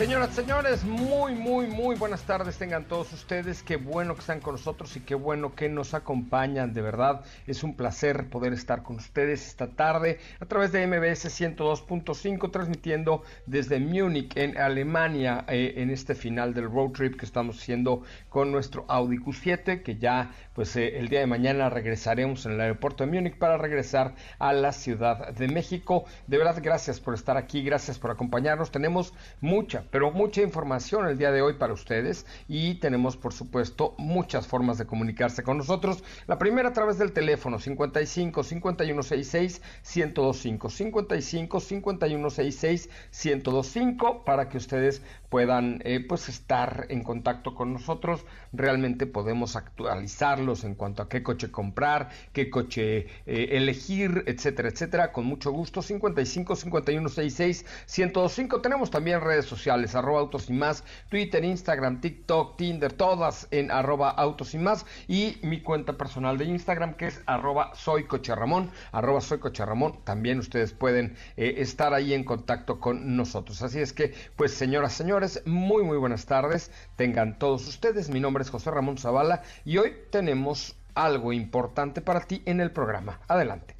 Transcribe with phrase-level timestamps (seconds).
[0.00, 3.62] Señoras, señores, muy, muy, muy buenas tardes tengan todos ustedes.
[3.62, 6.72] Qué bueno que están con nosotros y qué bueno que nos acompañan.
[6.72, 11.26] De verdad, es un placer poder estar con ustedes esta tarde a través de MBS
[11.26, 17.58] 102.5, transmitiendo desde Múnich, en Alemania, eh, en este final del road trip que estamos
[17.58, 22.52] haciendo con nuestro Audi Q7, que ya, pues eh, el día de mañana regresaremos en
[22.52, 26.06] el aeropuerto de Múnich para regresar a la Ciudad de México.
[26.26, 28.70] De verdad, gracias por estar aquí, gracias por acompañarnos.
[28.70, 33.94] Tenemos mucha pero mucha información el día de hoy para ustedes y tenemos por supuesto
[33.98, 36.02] muchas formas de comunicarse con nosotros.
[36.26, 39.62] La primera a través del teléfono 55 5166
[39.94, 42.88] 1025 55 5166
[43.24, 48.26] 1025 para que ustedes puedan eh, pues estar en contacto con nosotros.
[48.52, 55.12] Realmente podemos actualizarlos en cuanto a qué coche comprar, qué coche eh, elegir, etcétera, etcétera.
[55.12, 55.80] Con mucho gusto.
[55.80, 57.64] 55 51 66
[57.96, 58.60] 1025.
[58.60, 64.10] Tenemos también redes sociales, arroba autos y más, Twitter, Instagram, TikTok, Tinder, todas en arroba
[64.10, 64.84] autos y más.
[65.06, 69.64] Y mi cuenta personal de Instagram que es arroba soy coche Ramón, arroba soy coche
[69.64, 70.00] Ramón.
[70.02, 73.62] También ustedes pueden eh, estar ahí en contacto con nosotros.
[73.62, 76.70] Así es que, pues señoras, señores, muy muy buenas tardes.
[76.96, 78.08] Tengan todos ustedes.
[78.08, 82.70] Mi nombre es José Ramón Zavala y hoy tenemos algo importante para ti en el
[82.70, 83.20] programa.
[83.28, 83.76] Adelante.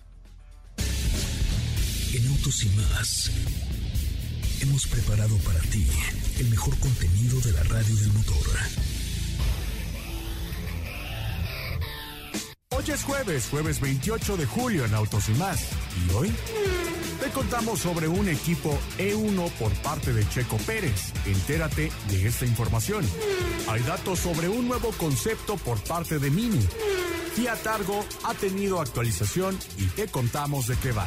[2.14, 3.30] En Autos y más
[4.60, 5.86] hemos preparado para ti
[6.38, 8.99] el mejor contenido de la radio del motor.
[12.80, 15.68] Hoy es jueves, jueves 28 de julio en Autos y más.
[16.02, 16.32] ¿Y hoy?
[17.22, 21.12] Te contamos sobre un equipo E1 por parte de Checo Pérez.
[21.26, 23.04] Entérate de esta información.
[23.68, 26.66] Hay datos sobre un nuevo concepto por parte de Mini.
[27.34, 31.06] Fiat Argo ha tenido actualización y te contamos de qué va.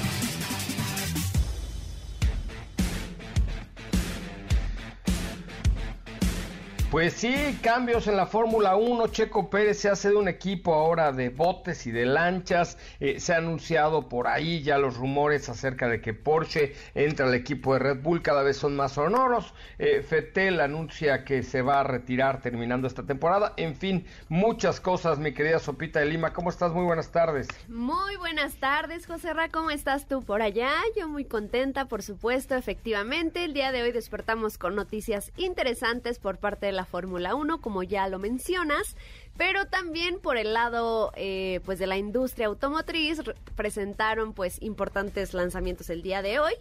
[6.91, 9.07] Pues sí, cambios en la Fórmula 1.
[9.07, 12.77] Checo Pérez se hace de un equipo ahora de botes y de lanchas.
[12.99, 17.33] Eh, se ha anunciado por ahí ya los rumores acerca de que Porsche entra al
[17.33, 18.21] equipo de Red Bull.
[18.21, 19.53] Cada vez son más sonoros.
[19.79, 23.53] Eh, Fetel anuncia que se va a retirar terminando esta temporada.
[23.55, 26.33] En fin, muchas cosas, mi querida Sopita de Lima.
[26.33, 26.73] ¿Cómo estás?
[26.73, 27.47] Muy buenas tardes.
[27.69, 29.47] Muy buenas tardes, José Ra.
[29.47, 30.73] ¿Cómo estás tú por allá?
[30.97, 33.45] Yo muy contenta, por supuesto, efectivamente.
[33.45, 37.83] El día de hoy despertamos con noticias interesantes por parte de la Fórmula 1, como
[37.83, 38.95] ya lo mencionas,
[39.37, 43.21] pero también por el lado eh, pues de la industria automotriz
[43.55, 46.53] presentaron pues importantes lanzamientos el día de hoy.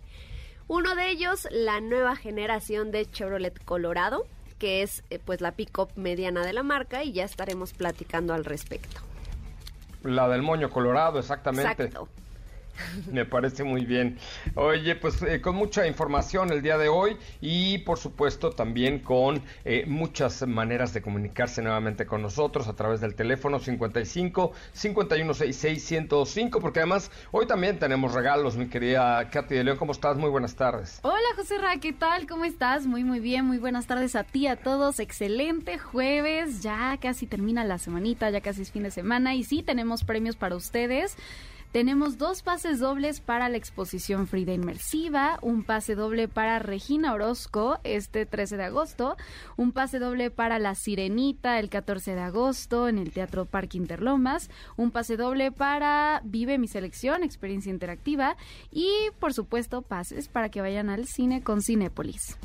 [0.68, 4.26] Uno de ellos, la nueva generación de Chevrolet Colorado,
[4.58, 8.44] que es eh, pues la pick-up mediana de la marca y ya estaremos platicando al
[8.44, 9.00] respecto.
[10.04, 11.84] La del moño colorado, exactamente.
[11.84, 12.08] Exacto.
[13.12, 14.18] Me parece muy bien.
[14.54, 19.42] Oye, pues eh, con mucha información el día de hoy y por supuesto también con
[19.64, 26.60] eh, muchas maneras de comunicarse nuevamente con nosotros a través del teléfono 55 5166 1025
[26.60, 29.78] porque además hoy también tenemos regalos, mi querida Katy de León.
[29.78, 30.16] ¿Cómo estás?
[30.16, 31.00] Muy buenas tardes.
[31.02, 32.26] Hola José Ra, ¿qué tal?
[32.26, 32.86] ¿Cómo estás?
[32.86, 35.00] Muy muy bien, muy buenas tardes a ti, a todos.
[35.00, 39.62] Excelente jueves, ya casi termina la semanita, ya casi es fin de semana y sí
[39.62, 41.16] tenemos premios para ustedes.
[41.72, 47.78] Tenemos dos pases dobles para la exposición Frida Inmersiva, un pase doble para Regina Orozco
[47.84, 49.16] este 13 de agosto,
[49.56, 54.50] un pase doble para La Sirenita el 14 de agosto en el Teatro Parque Interlomas,
[54.76, 58.36] un pase doble para Vive mi selección, experiencia interactiva
[58.72, 58.90] y
[59.20, 62.36] por supuesto pases para que vayan al cine con Cinépolis.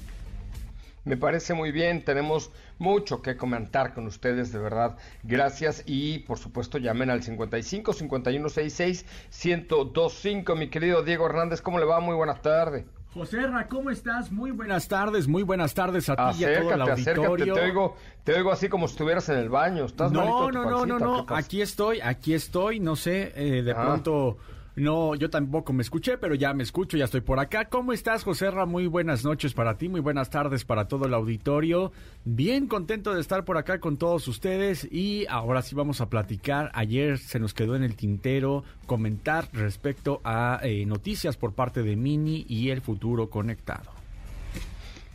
[1.04, 4.98] Me parece muy bien, tenemos mucho que comentar con ustedes, de verdad.
[5.24, 9.06] Gracias y por supuesto llamen al 55 51 66
[9.46, 10.56] 1025.
[10.56, 12.00] Mi querido Diego Hernández, ¿cómo le va?
[12.00, 12.86] Muy buenas tardes.
[13.16, 14.30] José Ra, ¿cómo estás?
[14.30, 17.24] Muy buenas tardes, muy buenas tardes a ti y a todo el auditorio.
[17.24, 17.96] Acércate, te oigo,
[18.26, 19.86] te oigo así como si estuvieras en el baño.
[19.86, 23.84] ¿Estás no, no, no, no, no, aquí estoy, aquí estoy, no sé, eh, de ah.
[23.84, 24.38] pronto
[24.76, 27.66] no, yo tampoco me escuché, pero ya me escucho, ya estoy por acá.
[27.66, 28.66] ¿Cómo estás, José Ra?
[28.66, 31.94] Muy buenas noches para ti, muy buenas tardes para todo el auditorio.
[32.26, 36.72] Bien contento de estar por acá con todos ustedes y ahora sí vamos a platicar.
[36.74, 41.96] Ayer se nos quedó en el tintero comentar respecto a eh, noticias por parte de
[41.96, 44.05] Mini y el futuro conectado.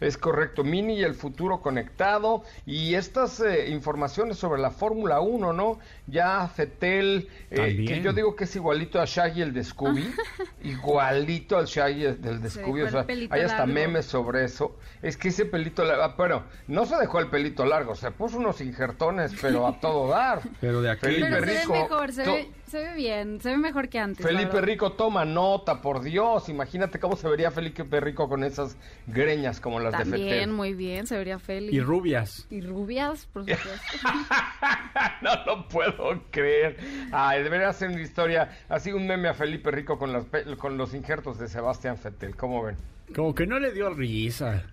[0.01, 5.53] Es correcto, Mini y el futuro conectado y estas eh, informaciones sobre la Fórmula 1,
[5.53, 5.79] ¿no?
[6.07, 10.11] Ya Fetel, eh, que yo digo que es igualito a Shaggy el de Scooby,
[10.65, 14.77] igualito al Shaggy del de Scooby, o sea, hay hasta memes sobre eso.
[15.03, 18.61] Es que ese pelito, largo, pero no se dejó el pelito largo, se puso unos
[18.61, 20.41] injertones, pero a todo dar.
[20.61, 21.07] Pero de aquí.
[21.07, 22.51] Felipe Rico, se ve
[22.95, 24.25] bien, se ve mejor que antes.
[24.25, 26.49] Felipe Rico toma nota, por Dios.
[26.49, 28.77] Imagínate cómo se vería Felipe Rico con esas
[29.07, 30.21] greñas como las de Fetel.
[30.21, 31.73] Bien, muy bien, se vería feliz.
[31.73, 32.47] Y rubias.
[32.51, 33.69] Y rubias, por supuesto.
[35.23, 36.77] no lo puedo creer.
[37.13, 40.27] Ay, debería ser una historia, así un meme a Felipe Rico con, las,
[40.59, 42.37] con los injertos de Sebastián Fetel.
[42.37, 42.77] ¿Cómo ven?
[43.15, 44.65] Como que no le dio risa.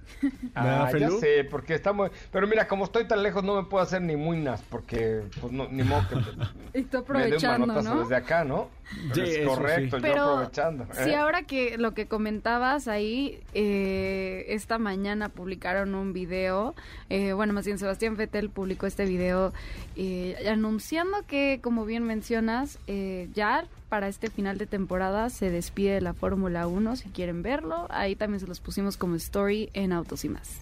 [0.56, 2.12] Ah, ya sé, porque estamos...
[2.31, 5.68] Pero mira, como estoy tan lejos, no me puedo hacer ni muinas, porque pues no,
[5.69, 6.16] ni modo que...
[6.80, 8.01] Estoy aprovechando, me ¿no?
[8.01, 8.69] desde acá, ¿no?
[9.13, 10.84] Sí, es correcto, yo aprovechando.
[10.86, 11.04] ¿eh?
[11.04, 16.74] Sí, ahora que lo que comentabas ahí, eh, esta mañana publicaron un video,
[17.10, 19.54] eh, bueno, más bien Sebastián Vettel publicó este video
[20.48, 22.80] anunciando que, como bien mencionas,
[23.34, 27.88] ya para este final de temporada se despide la Fórmula 1, si quieren verlo.
[27.89, 30.60] Ahí también se los pusimos como story en Autos y más.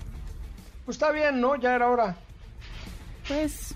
[0.86, 1.56] Pues está bien, ¿no?
[1.56, 2.16] Ya era hora.
[3.27, 3.75] Pues...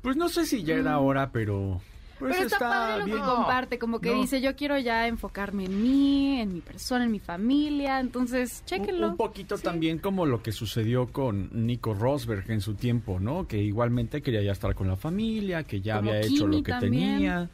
[0.00, 1.04] Pues no sé si ya era mm.
[1.04, 1.80] hora, pero...
[2.18, 5.82] Pues pero está, padre lo que comparte, como que dice, yo quiero ya enfocarme en
[5.82, 9.08] mí, en mi persona, en mi familia, entonces chéquenlo.
[9.08, 13.48] Un, poquito también como lo que sucedió con Nico Rosberg en su tiempo, ¿no?
[13.48, 17.50] Que igualmente quería ya estar con la familia, que ya había hecho lo que tenía.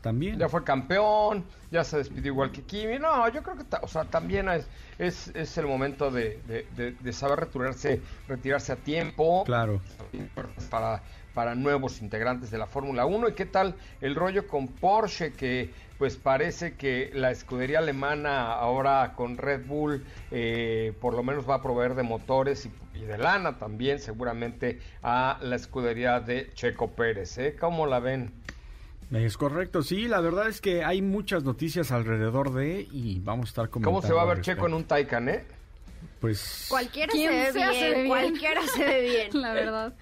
[0.00, 0.38] También.
[0.38, 2.98] Ya fue campeón, ya se despidió igual que Kimi.
[2.98, 4.48] No, yo creo que, o sea, también
[4.98, 6.40] es, es, el momento de,
[6.76, 9.44] de, saber retirarse, retirarse a tiempo.
[9.44, 9.80] Claro.
[10.70, 11.02] Para,
[11.34, 13.28] para nuevos integrantes de la Fórmula 1.
[13.28, 15.32] ¿Y qué tal el rollo con Porsche?
[15.32, 21.48] Que pues parece que la escudería alemana ahora con Red Bull eh, por lo menos
[21.48, 26.90] va a proveer de motores y, de lana también seguramente a la escudería de Checo
[26.92, 27.36] Pérez.
[27.38, 27.56] ¿eh?
[27.58, 28.32] ¿Cómo la ven?
[29.12, 33.50] Es correcto, sí, la verdad es que hay muchas noticias alrededor de y vamos a
[33.50, 34.00] estar comentando.
[34.00, 35.44] ¿Cómo se va a ver Checo en un Taycan, eh?
[36.20, 39.94] Pues cualquiera se ve, bien, cualquiera se ve bien, la verdad.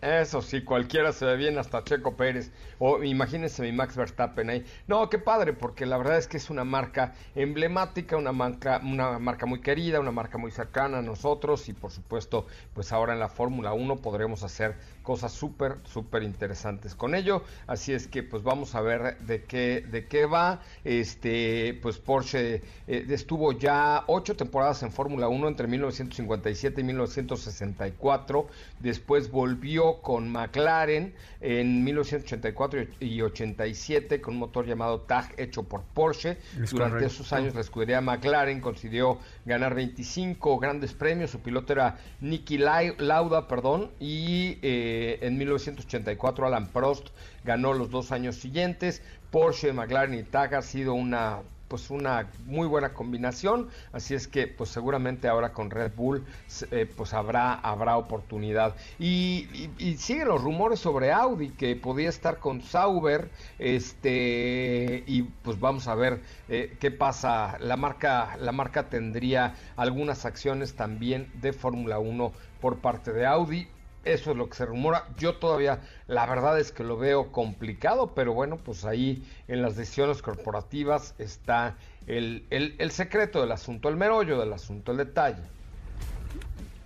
[0.00, 2.50] Eso sí, cualquiera se ve bien, hasta Checo Pérez.
[2.84, 4.64] O imagínense mi Max Verstappen ahí.
[4.88, 9.20] No, qué padre, porque la verdad es que es una marca emblemática, una marca, una
[9.20, 11.68] marca muy querida, una marca muy cercana a nosotros.
[11.68, 12.44] Y por supuesto,
[12.74, 14.74] pues ahora en la Fórmula 1 podremos hacer
[15.04, 17.44] cosas súper, súper interesantes con ello.
[17.68, 20.60] Así es que pues vamos a ver de qué, de qué va.
[20.82, 28.48] Este, pues Porsche eh, estuvo ya ocho temporadas en Fórmula 1 entre 1957 y 1964.
[28.80, 35.82] Después volvió con McLaren en 1984 y 87 con un motor llamado TAG hecho por
[35.82, 36.38] Porsche.
[36.70, 41.30] Durante esos años la escudería McLaren consiguió ganar 25 grandes premios.
[41.30, 47.08] Su piloto era Nicky Lauda, perdón, y eh, en 1984 Alan Prost
[47.44, 49.02] ganó los dos años siguientes.
[49.30, 51.40] Porsche, McLaren y TAG ha sido una
[51.72, 56.22] pues una muy buena combinación, así es que pues seguramente ahora con Red Bull
[56.70, 58.76] eh, pues habrá, habrá oportunidad.
[58.98, 59.48] Y,
[59.96, 65.94] siguen los rumores sobre Audi que podía estar con Sauber, este y pues vamos a
[65.94, 67.56] ver eh, qué pasa.
[67.58, 73.66] La marca, la marca tendría algunas acciones también de Fórmula 1 por parte de Audi.
[74.04, 75.06] Eso es lo que se rumora.
[75.16, 79.76] Yo todavía, la verdad es que lo veo complicado, pero bueno, pues ahí en las
[79.76, 85.42] decisiones corporativas está el, el, secreto del asunto, el merollo del asunto, el detalle.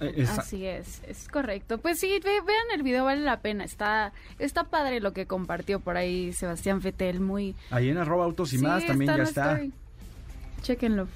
[0.01, 1.79] Eh, Así es, es correcto.
[1.79, 3.65] Pues sí, vean el video, vale la pena.
[3.65, 7.57] Está está padre lo que compartió por ahí Sebastián Fetel, muy...
[7.71, 9.61] Ahí en arroba autos y más también ya está.
[10.61, 11.09] Chequenlo.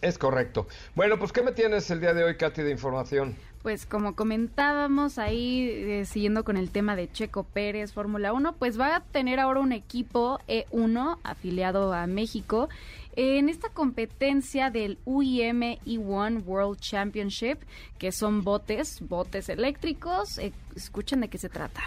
[0.00, 0.68] Es correcto.
[0.94, 3.34] Bueno, pues ¿qué me tienes el día de hoy, Katy, de información?
[3.68, 8.80] Pues como comentábamos ahí, eh, siguiendo con el tema de Checo Pérez, Fórmula 1, pues
[8.80, 12.70] va a tener ahora un equipo E1 afiliado a México
[13.14, 17.58] en esta competencia del UIM E1 World Championship,
[17.98, 20.38] que son botes, botes eléctricos.
[20.38, 21.82] Eh, escuchen de qué se trata.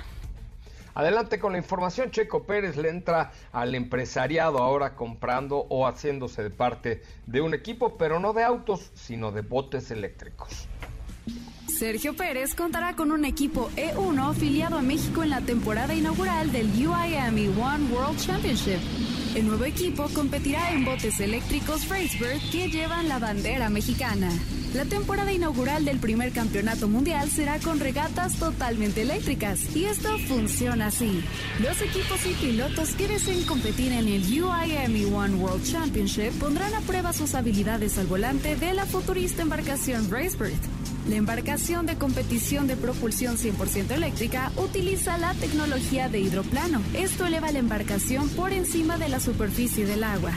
[0.94, 2.12] Adelante con la información.
[2.12, 7.98] Checo Pérez le entra al empresariado ahora comprando o haciéndose de parte de un equipo,
[7.98, 10.68] pero no de autos, sino de botes eléctricos.
[11.82, 16.68] Sergio Pérez contará con un equipo E1 afiliado a México en la temporada inaugural del
[16.68, 18.78] UIME One World Championship.
[19.34, 24.30] El nuevo equipo competirá en botes eléctricos Racebird que llevan la bandera mexicana.
[24.76, 30.86] La temporada inaugural del primer campeonato mundial será con regatas totalmente eléctricas y esto funciona
[30.86, 31.24] así.
[31.62, 36.82] Los equipos y pilotos que deseen competir en el UIME One World Championship pondrán a
[36.82, 40.81] prueba sus habilidades al volante de la futurista embarcación Racebird.
[41.12, 46.82] La embarcación de competición de propulsión 100% eléctrica utiliza la tecnología de hidroplano.
[46.94, 50.32] Esto eleva la embarcación por encima de la superficie del agua.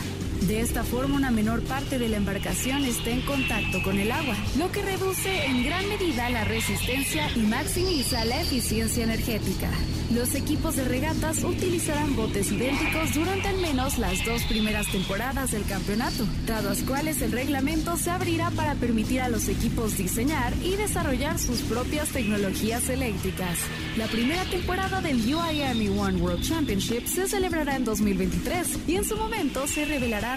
[0.47, 4.37] De esta forma, una menor parte de la embarcación está en contacto con el agua,
[4.59, 9.71] lo que reduce en gran medida la resistencia y maximiza la eficiencia energética.
[10.15, 15.65] Los equipos de regatas utilizarán botes idénticos durante al menos las dos primeras temporadas del
[15.65, 20.77] campeonato, dado las cuales el reglamento se abrirá para permitir a los equipos diseñar y
[20.77, 23.59] desarrollar sus propias tecnologías eléctricas.
[23.97, 29.17] La primera temporada del UIME One World Championship se celebrará en 2023 y en su
[29.17, 29.87] momento se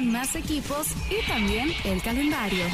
[0.05, 2.65] más equipos y también el calendario.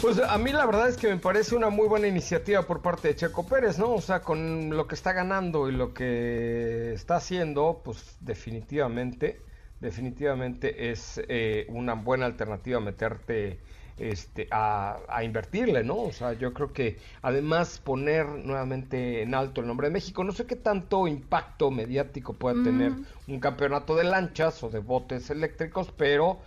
[0.00, 3.08] Pues a mí la verdad es que me parece una muy buena iniciativa por parte
[3.08, 3.92] de Checo Pérez, ¿no?
[3.92, 9.42] O sea, con lo que está ganando y lo que está haciendo, pues definitivamente,
[9.80, 13.58] definitivamente es eh, una buena alternativa meterte
[13.98, 15.96] este, a, invertirle, ¿no?
[15.96, 20.32] O sea, yo creo que además poner nuevamente en alto el nombre de México, no
[20.32, 22.92] sé qué tanto impacto mediático puede tener
[23.26, 26.38] un campeonato de lanchas o de botes eléctricos, pero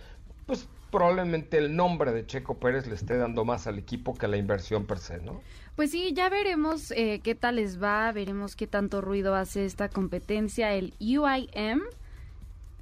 [0.46, 4.36] pues probablemente el nombre de Checo Pérez le esté dando más al equipo que la
[4.36, 5.40] inversión per se, ¿no?
[5.74, 9.88] Pues sí, ya veremos eh, qué tal les va, veremos qué tanto ruido hace esta
[9.88, 11.80] competencia, el UIM.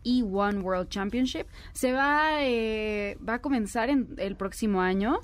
[0.05, 5.21] E1 World Championship se va eh, va a comenzar en el próximo año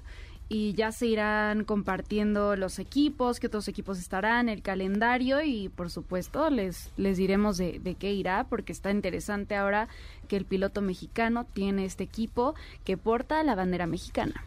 [0.48, 5.90] y ya se irán compartiendo los equipos, qué otros equipos estarán, el calendario y por
[5.90, 9.88] supuesto les, les diremos de, qué irá porque está interesante ahora
[10.28, 12.54] que el piloto mexicano tiene este equipo
[12.84, 14.44] que porta la bandera mexicana.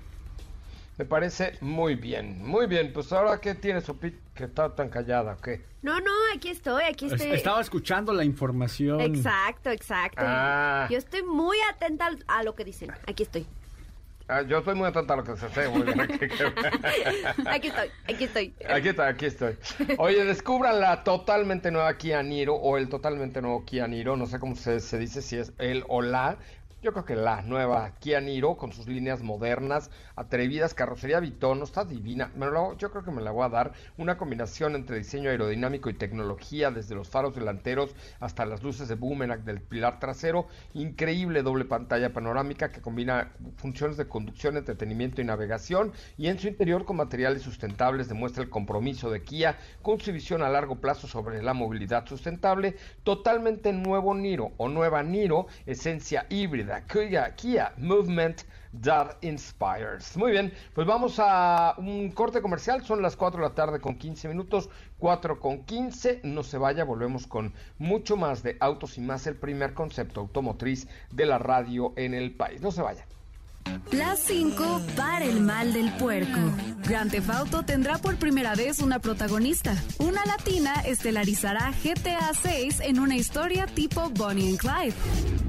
[1.00, 2.92] Me parece muy bien, muy bien.
[2.92, 4.16] Pues ahora, ¿qué tienes, Sopit?
[4.36, 5.62] Que está tan callada, ¿qué?
[5.82, 7.32] No, no, aquí estoy, aquí estoy.
[7.32, 9.00] Estaba escuchando la información.
[9.00, 10.22] Exacto, exacto.
[10.22, 10.90] Ah.
[10.92, 12.92] Yo estoy muy atenta a lo que dicen.
[13.08, 13.48] Aquí estoy.
[14.28, 15.70] Ah, yo estoy muy atenta a lo que se hace.
[15.70, 16.02] Muy bien.
[17.48, 18.54] aquí estoy, aquí estoy.
[18.70, 19.58] Aquí estoy, aquí estoy.
[20.00, 24.18] Oye, descubran la totalmente nueva Kia Niro o el totalmente nuevo Kia Niro.
[24.18, 26.38] No sé cómo se, se dice, si es el o la.
[26.82, 31.84] Yo creo que la nueva Kia Niro con sus líneas modernas, atrevidas, carrocería Vitón, está
[31.84, 32.32] divina.
[32.78, 33.74] yo creo que me la voy a dar.
[33.98, 38.96] Una combinación entre diseño aerodinámico y tecnología, desde los faros delanteros hasta las luces de
[38.96, 40.48] boomerang del pilar trasero.
[40.74, 45.92] Increíble doble pantalla panorámica que combina funciones de conducción, entretenimiento y navegación.
[46.18, 50.44] Y en su interior con materiales sustentables demuestra el compromiso de Kia con su visión
[50.44, 52.78] a largo plazo sobre la movilidad sustentable.
[53.04, 58.44] Totalmente nuevo Niro o nueva Niro, esencia híbrida Kia, Kia Movement
[58.84, 60.16] That Inspires.
[60.16, 62.86] Muy bien, pues vamos a un corte comercial.
[62.86, 64.70] Son las 4 de la tarde con 15 minutos.
[65.00, 66.22] 4 con 15.
[66.24, 70.88] No se vaya, volvemos con mucho más de autos y más el primer concepto automotriz
[71.12, 72.62] de la radio en el país.
[72.62, 73.06] No se vaya.
[73.92, 76.40] Las 5 para el mal del puerco.
[76.88, 79.76] Grand Theft Auto tendrá por primera vez una protagonista.
[79.98, 84.94] Una latina estelarizará GTA 6 en una historia tipo Bonnie and Clyde.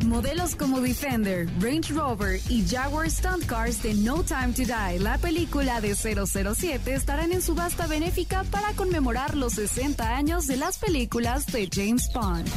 [0.06, 5.18] Modelos como Defender, Range Rover y Jaguar Stunt Cars de No Time to Die, la
[5.18, 11.46] película de 007, estarán en subasta benéfica para conmemorar los 60 años de las películas
[11.46, 12.48] de James Bond.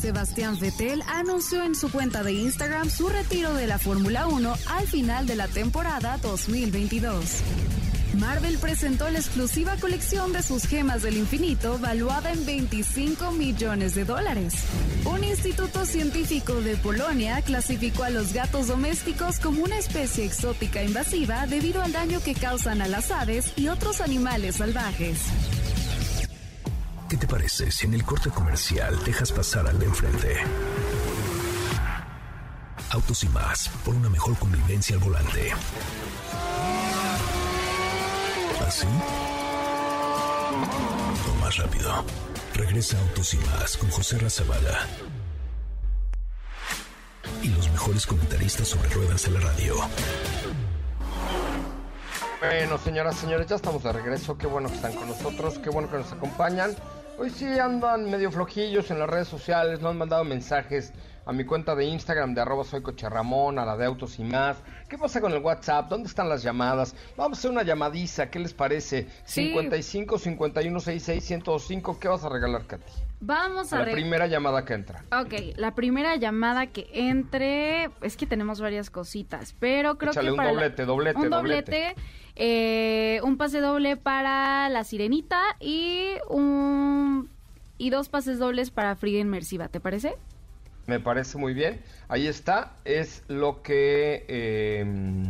[0.00, 4.86] Sebastián Vettel anunció en su cuenta de Instagram su retiro de la Fórmula 1 al
[4.86, 7.14] final de la temporada 2022.
[8.18, 14.04] Marvel presentó la exclusiva colección de sus gemas del infinito valuada en 25 millones de
[14.04, 14.54] dólares.
[15.04, 21.46] Un instituto científico de Polonia clasificó a los gatos domésticos como una especie exótica invasiva
[21.46, 25.20] debido al daño que causan a las aves y otros animales salvajes.
[27.08, 30.36] ¿Qué te parece si en el corte comercial dejas pasar al de enfrente?
[32.90, 35.52] Autos y más, por una mejor convivencia al volante.
[38.66, 38.86] ¿Así?
[41.30, 42.04] O más rápido.
[42.54, 44.86] Regresa Autos y más con José Razabala.
[47.42, 49.74] Y los mejores comentaristas sobre ruedas en la radio.
[52.40, 54.38] Bueno, señoras, señores, ya estamos de regreso.
[54.38, 56.74] Qué bueno que están con nosotros, qué bueno que nos acompañan.
[57.18, 60.92] Hoy sí andan medio flojillos en las redes sociales, no han mandado mensajes
[61.24, 64.58] a mi cuenta de Instagram de arroba soy Ramón, a la de Autos y más.
[64.88, 65.88] ¿Qué pasa con el WhatsApp?
[65.88, 66.94] ¿Dónde están las llamadas?
[67.16, 69.08] Vamos a hacer una llamadiza, ¿qué les parece?
[69.24, 72.84] 55 51 66 105, ¿qué vas a regalar, Katy?
[73.20, 75.02] Vamos a La primera llamada que entra.
[75.10, 80.36] Ok, la primera llamada que entre, es que tenemos varias cositas, pero creo que un
[80.36, 81.94] para doblete, doblete, un doblete,
[82.36, 86.85] eh, un pase doble para la Sirenita y un
[87.78, 90.16] y dos pases dobles para Frida Inmersiva, ¿te parece?
[90.86, 91.80] Me parece muy bien.
[92.08, 95.24] Ahí está, es lo que em,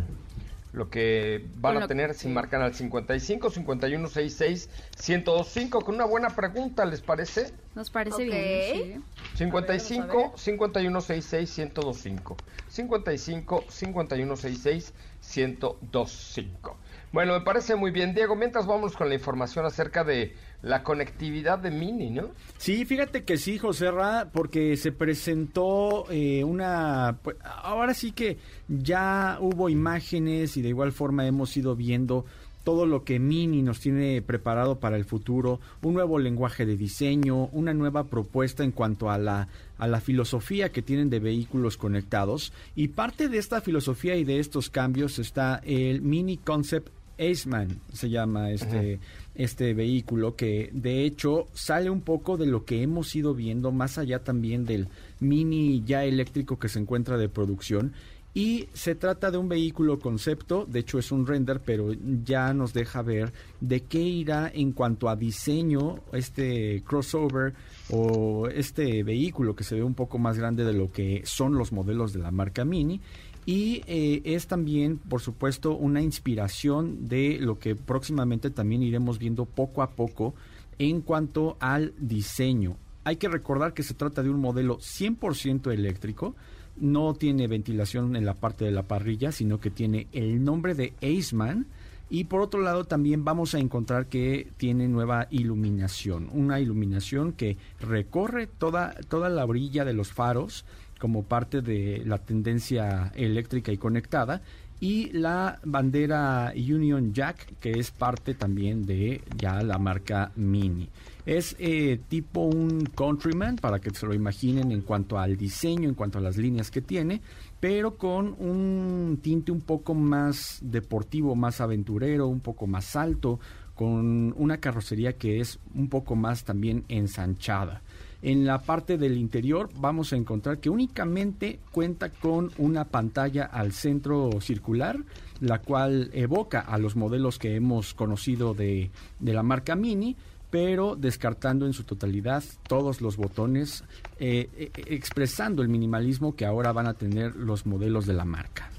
[0.76, 4.68] lo que van a tener si marcan al 55 51 66
[5.08, 7.50] 1025 con una buena pregunta, ¿les parece?
[7.74, 9.02] Nos parece bien.
[9.34, 9.38] Sí.
[9.38, 12.36] 55 51 66 1025.
[12.68, 14.92] 55 51 66
[15.34, 16.76] 1025.
[17.12, 18.36] Bueno, me parece muy bien, Diego.
[18.36, 22.30] Mientras vamos con la información acerca de la conectividad de Mini, ¿no?
[22.58, 27.18] Sí, fíjate que sí, José Ra, porque se presentó eh, una...
[27.22, 32.24] Pues, ahora sí que ya hubo imágenes y de igual forma hemos ido viendo
[32.64, 37.44] todo lo que Mini nos tiene preparado para el futuro, un nuevo lenguaje de diseño,
[37.52, 39.46] una nueva propuesta en cuanto a la,
[39.78, 42.52] a la filosofía que tienen de vehículos conectados.
[42.74, 48.10] Y parte de esta filosofía y de estos cambios está el Mini Concept Aceman, se
[48.10, 49.00] llama este
[49.34, 53.98] este vehículo que de hecho sale un poco de lo que hemos ido viendo más
[53.98, 54.88] allá también del
[55.20, 57.92] mini ya eléctrico que se encuentra de producción
[58.36, 62.74] y se trata de un vehículo concepto, de hecho es un render, pero ya nos
[62.74, 67.54] deja ver de qué irá en cuanto a diseño este crossover
[67.88, 71.72] o este vehículo que se ve un poco más grande de lo que son los
[71.72, 73.00] modelos de la marca Mini
[73.46, 79.46] y eh, es también, por supuesto, una inspiración de lo que próximamente también iremos viendo
[79.46, 80.34] poco a poco
[80.78, 82.76] en cuanto al diseño.
[83.04, 86.34] Hay que recordar que se trata de un modelo 100% eléctrico,
[86.78, 90.92] no tiene ventilación en la parte de la parrilla, sino que tiene el nombre de
[91.02, 91.66] Aceman.
[92.08, 97.56] Y por otro lado también vamos a encontrar que tiene nueva iluminación, una iluminación que
[97.80, 100.64] recorre toda, toda la orilla de los faros
[101.00, 104.40] como parte de la tendencia eléctrica y conectada
[104.80, 110.88] y la bandera Union Jack que es parte también de ya la marca Mini.
[111.26, 115.94] Es eh, tipo un Countryman para que se lo imaginen en cuanto al diseño, en
[115.94, 117.20] cuanto a las líneas que tiene,
[117.60, 123.40] pero con un tinte un poco más deportivo, más aventurero, un poco más alto,
[123.74, 127.82] con una carrocería que es un poco más también ensanchada.
[128.22, 133.72] En la parte del interior vamos a encontrar que únicamente cuenta con una pantalla al
[133.72, 134.98] centro circular,
[135.40, 140.16] la cual evoca a los modelos que hemos conocido de, la marca Mini,
[140.56, 143.84] pero descartando en su totalidad todos los botones,
[144.18, 148.70] eh, eh, expresando el minimalismo que ahora van a tener los modelos de la marca.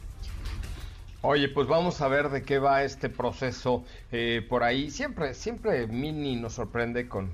[1.21, 4.89] Oye, pues vamos a ver de qué va este proceso eh, por ahí.
[4.89, 7.29] Siempre, siempre Mini nos sorprende con,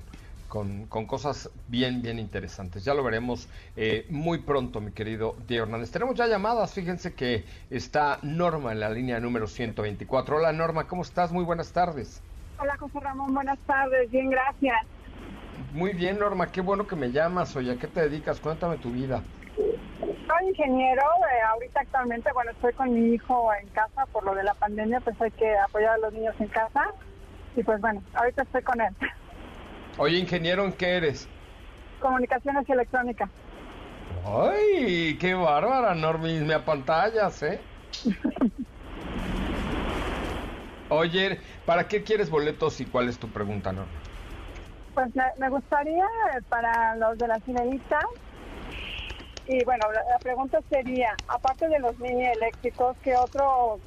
[0.46, 2.84] con, cosas bien, bien interesantes.
[2.84, 5.90] Ya lo veremos eh, muy pronto, mi querido Diego Hernández.
[5.90, 10.36] Tenemos ya llamadas, fíjense que está Norma en la línea número 124.
[10.36, 11.32] Hola Norma, ¿cómo estás?
[11.32, 12.20] Muy buenas tardes.
[12.58, 14.76] Hola José Ramón, buenas tardes, bien, gracias.
[15.72, 17.54] Muy bien Norma, qué bueno que me llamas.
[17.56, 18.40] Oye, ¿a qué te dedicas?
[18.40, 19.22] Cuéntame tu vida.
[19.56, 24.44] Soy ingeniero, eh, ahorita actualmente, bueno, estoy con mi hijo en casa por lo de
[24.44, 26.86] la pandemia, pues hay que apoyar a los niños en casa
[27.56, 28.94] y pues bueno, ahorita estoy con él.
[29.98, 31.28] Oye, ingeniero, ¿en qué eres?
[32.00, 33.28] Comunicaciones y electrónica.
[34.26, 35.16] ¡Ay!
[35.20, 36.42] ¡Qué bárbara, Normis!
[36.42, 37.60] Me apantallas, ¿eh?
[40.90, 43.90] Oye, ¿para qué quieres boletos y cuál es tu pregunta, Norma?
[44.94, 46.06] Pues me, gustaría
[46.48, 48.00] para los de la cineísta.
[49.46, 53.80] Y bueno, la, pregunta sería, aparte de los mini eléctricos, ¿qué otro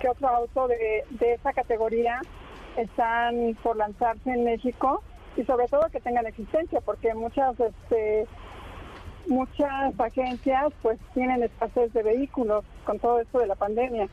[0.00, 2.20] que otro auto de, de esa categoría
[2.76, 5.02] están por lanzarse en México
[5.36, 8.26] y sobre todo que tengan existencia, porque muchas este,
[9.26, 14.08] muchas agencias pues tienen escasez de vehículos con todo esto de la pandemia.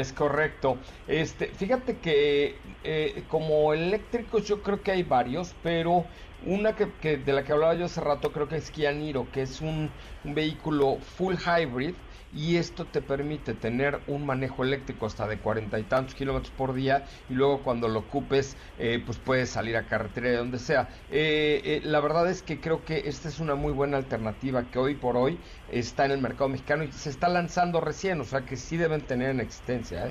[0.00, 0.80] Es correcto.
[1.06, 7.32] Este, fíjate que eh, como eléctricos yo creo que hay varios, pero una que, de
[7.32, 11.00] la que hablaba yo hace rato creo que es Kia Niro, que es un vehículo
[11.00, 16.14] full hybrid y esto te permite tener un manejo eléctrico hasta de cuarenta y tantos
[16.14, 20.36] kilómetros por día y luego cuando lo ocupes eh, pues puedes salir a carretera de
[20.36, 20.88] donde sea.
[21.10, 24.78] Eh, eh, la verdad es que creo que esta es una muy buena alternativa que
[24.78, 25.38] hoy por hoy
[25.70, 29.02] está en el mercado mexicano y se está lanzando recién, o sea que sí deben
[29.02, 30.10] tener en existencia.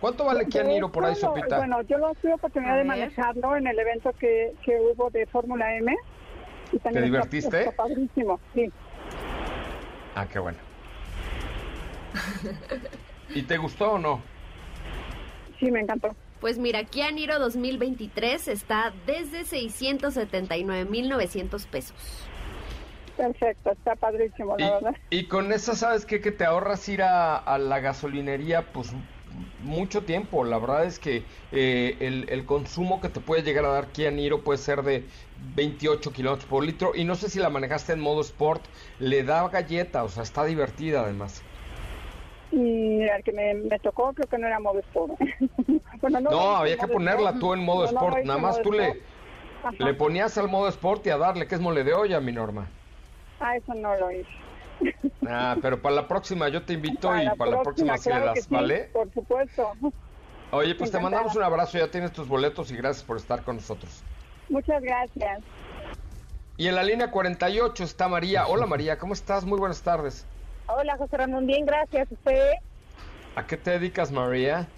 [0.00, 1.58] ¿Cuánto vale Kia Niro por ahí, Sopita?
[1.58, 5.76] Bueno, yo no tuve oportunidad de manejarlo en el evento que, que hubo de Fórmula
[5.76, 5.94] M.
[6.72, 7.70] Y ¿Te divertiste?
[7.72, 8.72] padrísimo, sí.
[10.14, 10.58] Ah, qué bueno.
[13.34, 14.22] ¿Y te gustó o no?
[15.58, 16.16] Sí, me encantó.
[16.40, 21.94] Pues mira, Kia Niro 2023 está desde 679.900 pesos.
[23.16, 24.94] Perfecto, está padrísimo, la verdad.
[25.10, 26.22] Y con eso, ¿sabes qué?
[26.22, 28.94] Que te ahorras ir a, la gasolinería, pues
[29.62, 30.42] mucho tiempo.
[30.44, 34.10] La verdad es que eh, el, el, consumo que te puede llegar a dar Kia
[34.10, 35.04] Niro puede ser de
[35.54, 36.92] 28 kilómetros por litro.
[36.94, 38.64] Y no sé si la manejaste en modo sport,
[38.98, 41.42] le da galleta, o sea, está divertida además.
[42.52, 45.14] Y el que me, tocó creo que no era modo sport.
[46.22, 48.24] no, había que ponerla tú en modo sport.
[48.24, 49.00] Nada más tú le,
[49.78, 52.66] le ponías al modo sport y a darle, que es mole de olla, mi Norma.
[53.38, 54.28] Ah, eso no lo hice.
[55.28, 58.48] Ah, pero para la próxima yo te invito y para la próxima sí le das,
[58.48, 58.90] ¿vale?
[58.92, 59.72] Por supuesto.
[60.52, 63.56] Oye, pues te mandamos un abrazo, ya tienes tus boletos y gracias por estar con
[63.56, 64.02] nosotros.
[64.48, 65.40] Muchas gracias.
[66.56, 68.46] Y en la línea 48 está María.
[68.46, 69.44] Hola María, ¿cómo estás?
[69.44, 70.26] Muy buenas tardes.
[70.76, 72.10] Hola, José Ramón, bien, gracias.
[72.10, 72.52] ¿Usted?
[73.34, 74.68] ¿A qué te dedicas, María?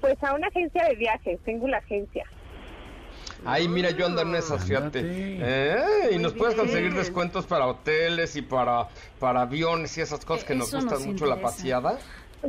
[0.00, 2.24] Pues a una agencia de viajes, tengo la agencia.
[3.44, 5.00] Ay, mira, yo ando en esas, fíjate.
[5.04, 8.88] Eh, y nos puedes conseguir descuentos para hoteles y para,
[9.20, 11.98] para aviones y esas cosas que nos gustan mucho la paseada.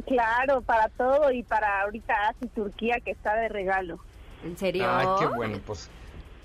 [0.07, 3.99] Claro, para todo y para ahorita Asia Turquía que está de regalo.
[4.43, 4.85] ¿En serio?
[4.89, 5.89] Ay, qué bueno, pues.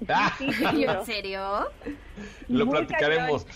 [0.41, 1.69] ¿En serio?
[2.49, 3.47] Lo platicaremos.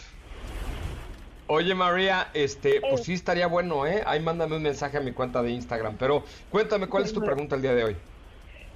[1.47, 3.05] Oye María, este, pues eh.
[3.05, 4.03] sí estaría bueno, ¿eh?
[4.07, 7.57] Ahí mándame un mensaje a mi cuenta de Instagram, pero cuéntame cuál es tu pregunta
[7.57, 7.97] el día de hoy.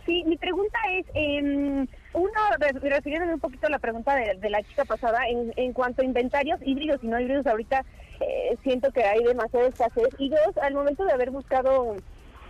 [0.04, 2.40] Sí, mi pregunta es, eh, uno,
[2.80, 6.58] refiriéndome un poquito a la pregunta de, la chica pasada, en, en, cuanto a inventarios
[6.64, 7.84] híbridos y no híbridos, ahorita
[8.20, 10.08] eh, siento que hay demasiada escasez.
[10.18, 11.96] Y dos, al momento de haber buscado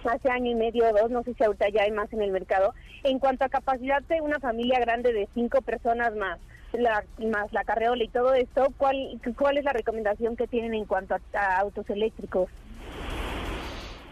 [0.04, 2.30] hace año y medio o dos, no sé si ahorita ya hay más en el
[2.30, 6.38] mercado, en cuanto a capacidad de una familia grande de cinco personas más,
[6.72, 10.84] la, más la carreola y todo esto, ¿cuál, ¿cuál es la recomendación que tienen en
[10.84, 12.48] cuanto a, autos eléctricos?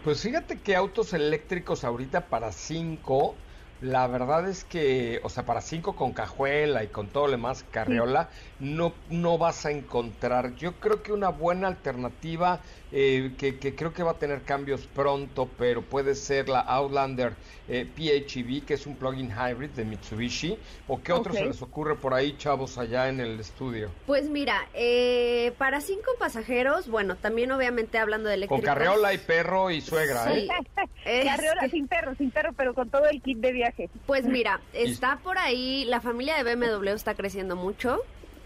[0.03, 3.35] Pues fíjate que autos eléctricos ahorita para cinco,
[3.81, 7.65] la verdad es que, o sea, para cinco con cajuela y con todo lo demás,
[7.71, 10.55] carreola, no, no vas a encontrar.
[10.55, 15.49] Yo creo que una buena alternativa eh, que, creo que va a tener cambios pronto,
[15.57, 17.33] pero puede ser la Outlander
[17.67, 20.57] eh, PHEV, que es un plug-in hybrid de Mitsubishi.
[20.87, 23.91] ¿O qué otro se les ocurre por ahí, chavos, allá en el estudio?
[24.05, 28.63] Pues mira, eh, para cinco pasajeros, bueno, también obviamente hablando de eléctricos.
[28.63, 30.47] Con carreola y perro y suegra, ¿eh?
[31.25, 33.89] Carreola sin perro, sin perro, pero con todo el kit de viaje.
[34.05, 38.01] Pues mira, está por ahí, la familia de BMW está creciendo mucho.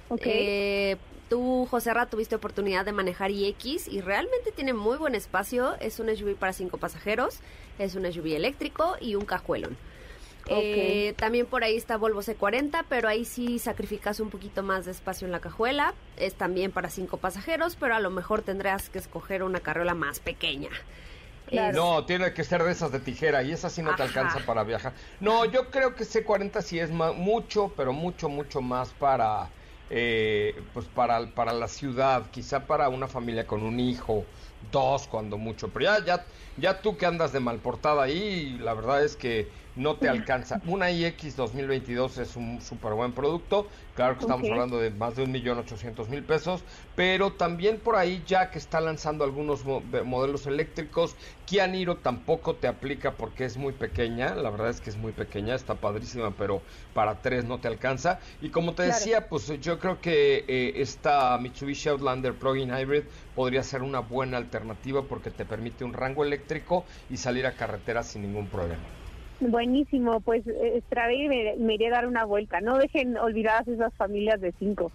[0.10, 0.98] Okay
[1.32, 5.78] tú, José Ra, tuviste oportunidad de manejar iX y realmente tiene muy buen espacio.
[5.80, 7.40] Es un SUV para cinco pasajeros,
[7.80, 9.78] es un SUV eléctrico y un cajuelón.
[10.48, 14.92] Eh, también por ahí está Volvo C40, pero ahí sí sacrificas un poquito más de
[14.92, 15.94] espacio en la cajuela.
[16.18, 20.20] Es también para cinco pasajeros, pero a lo mejor tendrás que escoger una carriola más
[20.20, 20.72] pequeña.
[21.74, 24.66] No, tiene que ser de esas de tijera y esa sí no te alcanza para
[24.66, 24.92] viajar.
[25.22, 29.50] No, yo creo que C40 sí es mucho, pero mucho, mucho más para
[29.94, 34.30] eh, pues para, para la ciudad, quizá para una familia con un hijo,
[34.62, 38.74] dos cuando mucho, pero ya, ya, ya tú que andas de mal portada ahí, la
[38.74, 40.62] verdad es que no te alcanza.
[40.66, 45.24] Una iX 2022 es un súper buen producto, claro que estamos hablando de más de
[45.24, 50.46] un millón ochocientos mil pesos, pero también por ahí ya que está lanzando algunos modelos
[50.46, 54.98] eléctricos, Kia Niro tampoco te aplica porque es muy pequeña, la verdad es que es
[54.98, 58.20] muy pequeña, está padrísima, pero para tres no te alcanza.
[58.40, 63.64] Y como te decía, pues yo creo que eh, esta Mitsubishi Outlander Plug-in Hybrid podría
[63.64, 68.22] ser una buena alternativa porque te permite un rango eléctrico y salir a carretera sin
[68.24, 69.01] ningún problema.
[69.42, 72.62] Buenísimo, pues extraer y me, iré a dar una vuelta.
[72.62, 74.92] No dejen olvidadas esas familias de cinco.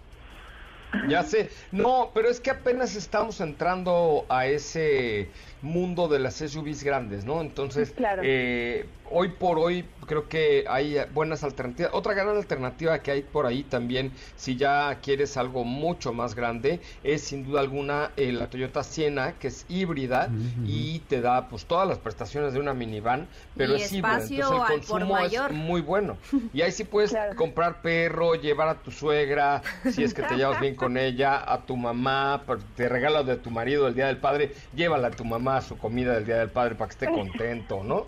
[1.09, 5.27] Ya sé, no, pero es que apenas estamos entrando a ese
[5.61, 7.41] mundo de las SUVs grandes, ¿no?
[7.41, 8.21] Entonces, Claro.
[8.25, 11.91] eh, hoy por hoy creo que hay buenas alternativas.
[11.93, 16.79] Otra gran alternativa que hay por ahí también, si ya quieres algo mucho más grande,
[17.03, 20.29] es sin duda alguna eh, la Toyota Siena, que es híbrida
[20.65, 24.39] y te da pues todas las prestaciones de una minivan, pero Y es híbrida, entonces
[24.39, 25.53] el consumo es mayor.
[25.53, 26.17] muy bueno.
[26.53, 30.59] Y ahí sí puedes comprar perro, llevar a tu suegra, si es que te llevas
[30.61, 32.43] bien con ella, a tu mamá,
[32.75, 35.77] te regalas de tu marido el Día del Padre, llévala a tu mamá a su
[35.77, 38.05] comida del Día del Padre para que esté contento, ¿no?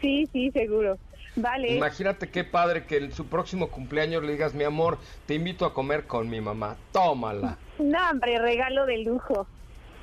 [0.00, 0.98] Sí, sí, seguro.
[1.36, 1.76] Vale.
[1.76, 5.74] Imagínate qué padre que en su próximo cumpleaños le digas, mi amor, te invito a
[5.74, 7.58] comer con mi mamá, tómala.
[7.78, 9.48] No, hombre, regalo de lujo.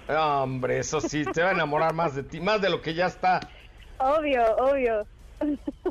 [0.10, 3.06] Hombre, eso sí, te va a enamorar más de ti, más de lo que ya
[3.06, 3.40] está.
[3.98, 5.08] Obvio, obvio.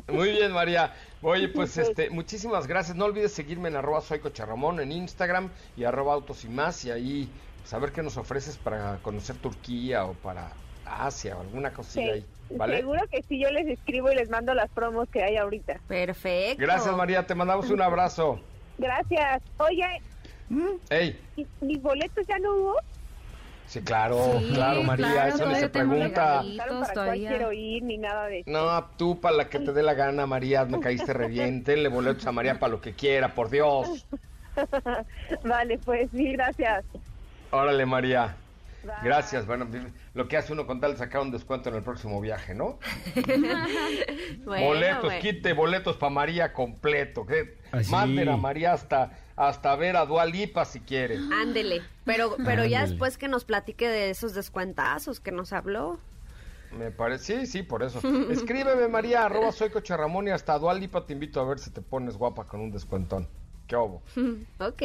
[0.07, 0.93] Muy bien, María.
[1.21, 2.95] Oye, pues este, muchísimas gracias.
[2.95, 6.91] No olvides seguirme en arroba soy Cocharramón en Instagram y arroba autos y más y
[6.91, 7.29] ahí
[7.65, 10.51] saber qué nos ofreces para conocer Turquía o para
[10.85, 12.25] Asia o alguna cosilla ahí.
[12.57, 12.77] ¿Vale?
[12.77, 15.79] Seguro que sí, yo les escribo y les mando las promos que hay ahorita.
[15.87, 16.61] Perfecto.
[16.61, 17.25] Gracias, María.
[17.25, 18.39] Te mandamos un abrazo.
[18.77, 19.41] Gracias.
[19.57, 19.85] Oye,
[20.89, 22.75] Ey, ¿y- ¿mis boletos ya no hubo?
[23.65, 25.11] sí, claro, Sí, claro, María.
[25.13, 26.43] claro, eso no se pregunta.
[26.57, 28.49] para cuál quiero ir ni nada de eso.
[28.51, 30.65] No, tú para la que te dé la gana, María.
[30.65, 31.63] Me caíste re bien.
[31.63, 34.05] Tenle boletos a María para lo que quiera, por Dios.
[35.43, 36.83] vale, pues sí, gracias.
[37.51, 38.35] Órale, María.
[38.83, 38.93] Bye.
[39.03, 39.45] Gracias.
[39.45, 39.67] Bueno,
[40.13, 42.79] lo que hace uno con tal de sacar un descuento en el próximo viaje, ¿no?
[44.43, 45.21] Bueno, boletos, bueno.
[45.21, 47.25] quite boletos para María completo.
[47.71, 47.91] Así.
[47.91, 51.17] manden a María hasta, hasta ver a Dualipa si quiere.
[51.41, 51.81] Ándele.
[52.05, 55.99] Pero, pero ya después que nos platique de esos descuentazos que nos habló.
[56.71, 57.99] Me parece, sí, sí, por eso.
[58.31, 61.81] Escríbeme, María, arroba soy Coche Ramón y hasta Dualipa te invito a ver si te
[61.81, 63.27] pones guapa con un descuentón.
[63.67, 64.01] ¿Qué obo?
[64.59, 64.81] ok.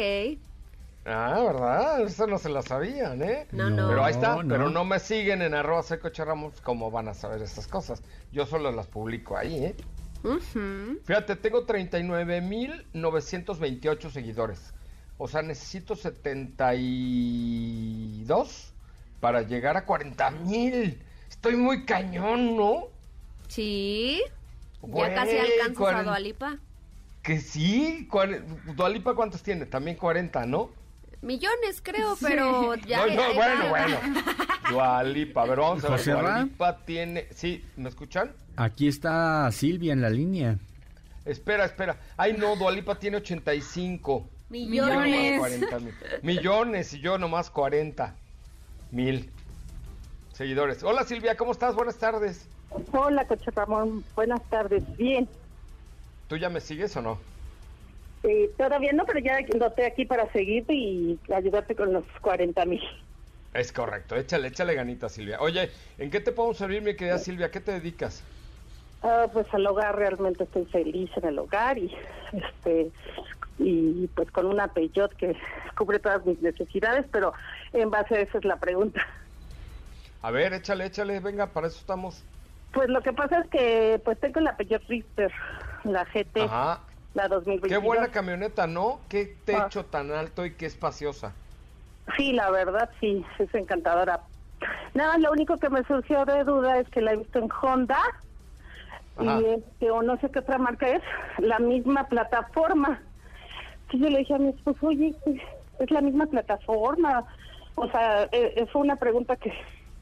[1.08, 2.00] Ah, ¿verdad?
[2.02, 3.46] Eso no se la sabían, ¿eh?
[3.52, 3.86] No, no.
[3.88, 4.84] Pero ahí está, No, pero no.
[4.84, 5.84] me siguen en arroba
[6.18, 8.02] Ramón, ¿cómo van a saber estas cosas?
[8.32, 9.76] Yo solo las publico ahí, ¿eh?
[10.24, 10.98] Ujú.
[11.04, 14.74] Fíjate, tengo 39.928 seguidores.
[15.18, 18.72] O sea, necesito 72
[19.20, 20.98] para llegar a 40.000.
[21.30, 22.88] Estoy muy cañón, ¿no?
[23.46, 24.20] Sí.
[24.82, 26.56] Güey, ya casi alcanzas a Dualipa.
[27.22, 28.08] Que sí.
[28.74, 29.66] ¿Dualipa cuántos tiene?
[29.66, 30.70] También 40, ¿no?
[31.26, 33.04] Millones, creo, pero ya.
[33.06, 33.68] no, bueno, va.
[33.70, 33.98] bueno.
[34.70, 35.98] Dualipa, a ver, vamos a ver.
[35.98, 36.20] ¿José Ra?
[36.20, 37.26] Dualipa tiene...
[37.34, 38.32] Sí, ¿me escuchan?
[38.56, 40.56] Aquí está Silvia en la línea.
[41.24, 41.98] Espera, espera.
[42.16, 44.28] Ay, no, Dualipa tiene 85.
[44.48, 44.92] Millones.
[45.02, 45.94] Yo nomás 40 mil.
[46.22, 48.14] Millones y yo nomás 40
[48.92, 49.30] mil
[50.32, 50.84] seguidores.
[50.84, 51.74] Hola Silvia, ¿cómo estás?
[51.74, 52.46] Buenas tardes.
[52.92, 54.04] Hola, Coche Ramón.
[54.14, 54.84] Buenas tardes.
[54.96, 55.28] Bien.
[56.28, 57.18] ¿Tú ya me sigues o no?
[58.28, 62.82] Eh, todavía no, pero ya noté aquí para seguirte y ayudarte con los 40 mil.
[63.54, 65.38] Es correcto, échale, échale ganita Silvia.
[65.40, 67.46] Oye, ¿en qué te podemos servir, mi querida Silvia?
[67.46, 68.24] ¿A qué te dedicas?
[69.02, 71.94] Ah, pues al hogar realmente estoy feliz en el hogar y
[72.32, 72.90] este
[73.58, 75.36] y pues con una Peugeot que
[75.76, 77.32] cubre todas mis necesidades, pero
[77.72, 79.06] en base a eso es la pregunta.
[80.22, 82.24] A ver, échale, échale, venga, para eso estamos.
[82.72, 85.32] Pues lo que pasa es que pues tengo la Peugeot Richter,
[85.84, 86.80] la GT, Ajá.
[87.16, 87.68] La 2022.
[87.68, 89.00] Qué buena camioneta, ¿no?
[89.08, 91.32] Qué techo tan alto y qué espaciosa.
[92.16, 94.20] Sí, la verdad sí, es encantadora.
[94.94, 97.98] Nada, lo único que me surgió de duda es que la he visto en Honda
[99.16, 99.40] Ajá.
[99.40, 101.02] y este, o no sé qué otra marca es,
[101.38, 103.00] la misma plataforma.
[103.86, 105.14] Entonces yo le dije a mi esposo, oye,
[105.78, 107.24] es la misma plataforma.
[107.76, 109.52] O sea, eh, eh, fue una pregunta que,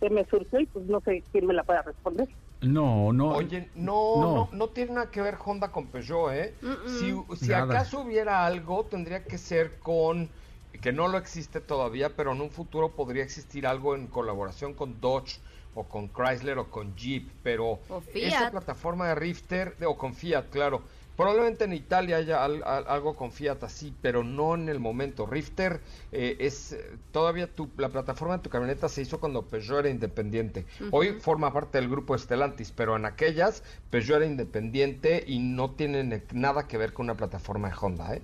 [0.00, 2.28] que me surgió y pues no sé quién me la pueda responder.
[2.64, 3.28] No, no.
[3.30, 4.48] Oye, no, no, No.
[4.52, 6.54] no, tiene nada que ver Honda con Peugeot, ¿eh?
[7.36, 10.30] Si, acaso hubiera algo, tendría que ser con,
[10.80, 15.00] que no lo existe todavía, pero en un futuro podría existir algo en colaboración con
[15.00, 15.40] Dodge
[15.74, 20.48] o con Chrysler o con Jeep, pero O esa plataforma de Rifter, o con Fiat,
[20.50, 20.82] claro.
[21.16, 25.26] Probablemente en Italia haya al- al- algo con Fiat así, pero no en el momento.
[25.26, 25.80] Rifter
[26.12, 29.88] eh, es eh, todavía tu, la plataforma de tu camioneta se hizo cuando Peugeot era
[29.90, 30.66] independiente.
[30.90, 36.22] Hoy forma parte del grupo Stellantis, pero en aquellas Peugeot era independiente y no tienen
[36.32, 38.22] nada que ver con una plataforma de Honda, ¿eh?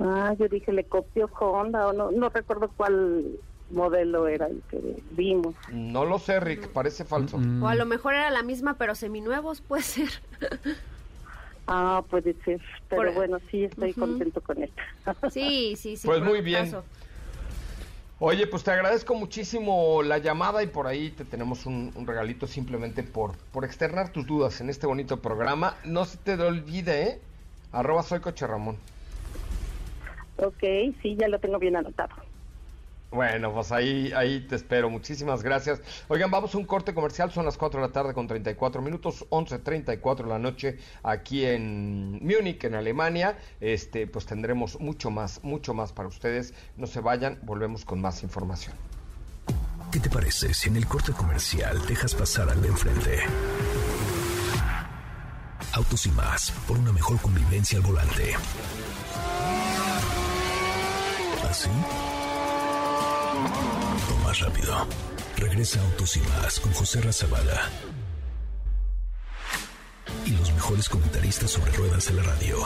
[0.00, 3.24] Ah, yo dije, le copió Honda o no, no recuerdo cuál
[3.70, 5.56] modelo era el que vimos.
[5.72, 7.36] No lo sé, Rick, parece falso.
[7.38, 10.08] Mm, O a lo mejor era la misma, pero seminuevos, puede ser.
[11.70, 14.82] Ah, puede ser, pero Por- bueno, sí estoy contento con esto.
[15.30, 16.06] Sí, sí, sí.
[16.06, 16.74] Pues muy bien.
[18.20, 22.46] Oye, pues te agradezco muchísimo la llamada y por ahí te tenemos un, un regalito
[22.48, 25.76] simplemente por, por externar tus dudas en este bonito programa.
[25.84, 27.20] No se te olvide, ¿eh?
[27.70, 28.76] Arroba soy Coche Ramón.
[30.38, 30.60] Ok,
[31.02, 32.14] sí, ya lo tengo bien anotado.
[33.10, 34.90] Bueno, pues ahí, ahí te espero.
[34.90, 35.80] Muchísimas gracias.
[36.08, 37.30] Oigan, vamos a un corte comercial.
[37.30, 42.18] Son las 4 de la tarde con 34 minutos, 11.34 de la noche aquí en
[42.22, 43.38] Múnich, en Alemania.
[43.60, 46.52] Este, pues tendremos mucho más, mucho más para ustedes.
[46.76, 48.74] No se vayan, volvemos con más información.
[49.90, 53.20] ¿Qué te parece si en el corte comercial dejas pasar al de enfrente?
[55.72, 58.34] Autos y más, por una mejor convivencia al volante.
[61.48, 61.70] ¿Así?
[64.24, 64.86] Más rápido.
[65.36, 67.70] Regresa Autos y más con José Razabala.
[70.26, 72.58] Y los mejores comentaristas sobre ruedas en la radio.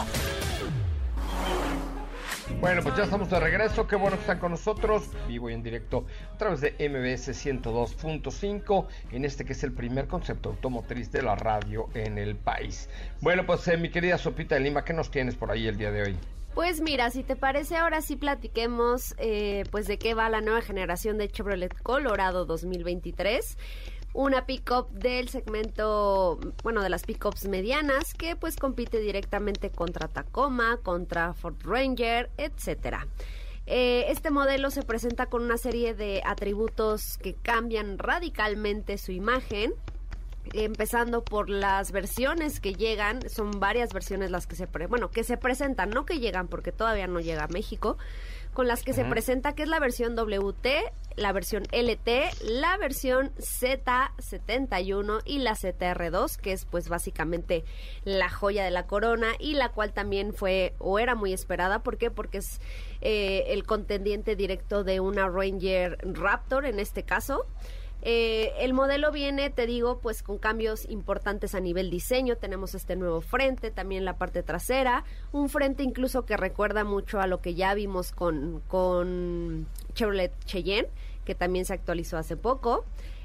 [2.61, 3.87] Bueno, pues ya estamos de regreso.
[3.87, 8.87] Qué bueno que están con nosotros, vivo y en directo a través de MBS 102.5,
[9.11, 12.89] en este que es el primer concepto automotriz de la radio en el país.
[13.21, 15.91] Bueno, pues eh, mi querida Sopita de Lima, ¿qué nos tienes por ahí el día
[15.91, 16.17] de hoy?
[16.55, 20.61] Pues mira, si te parece, ahora sí platiquemos eh, pues de qué va la nueva
[20.61, 23.57] generación de Chevrolet Colorado 2023
[24.15, 30.79] una pickup del segmento, bueno, de las pickups medianas que pues compite directamente contra Tacoma,
[30.83, 33.07] contra Ford Ranger, etcétera.
[33.65, 39.73] Eh, este modelo se presenta con una serie de atributos que cambian radicalmente su imagen,
[40.53, 45.37] empezando por las versiones que llegan, son varias versiones las que se bueno, que se
[45.37, 47.97] presentan, no que llegan porque todavía no llega a México,
[48.53, 50.67] con las que se presenta que es la versión WT,
[51.17, 52.09] la versión LT,
[52.43, 57.65] la versión Z71 y la ZR2, que es pues básicamente
[58.05, 61.97] la joya de la corona y la cual también fue o era muy esperada, ¿por
[61.97, 62.11] qué?
[62.11, 62.61] Porque es
[63.01, 67.47] eh, el contendiente directo de una Ranger Raptor en este caso.
[68.03, 72.37] Eh, el modelo viene, te digo, pues con cambios importantes a nivel diseño.
[72.37, 77.27] Tenemos este nuevo frente, también la parte trasera, un frente incluso que recuerda mucho a
[77.27, 80.89] lo que ya vimos con, con Chevrolet Cheyenne,
[81.25, 82.85] que también se actualizó hace poco.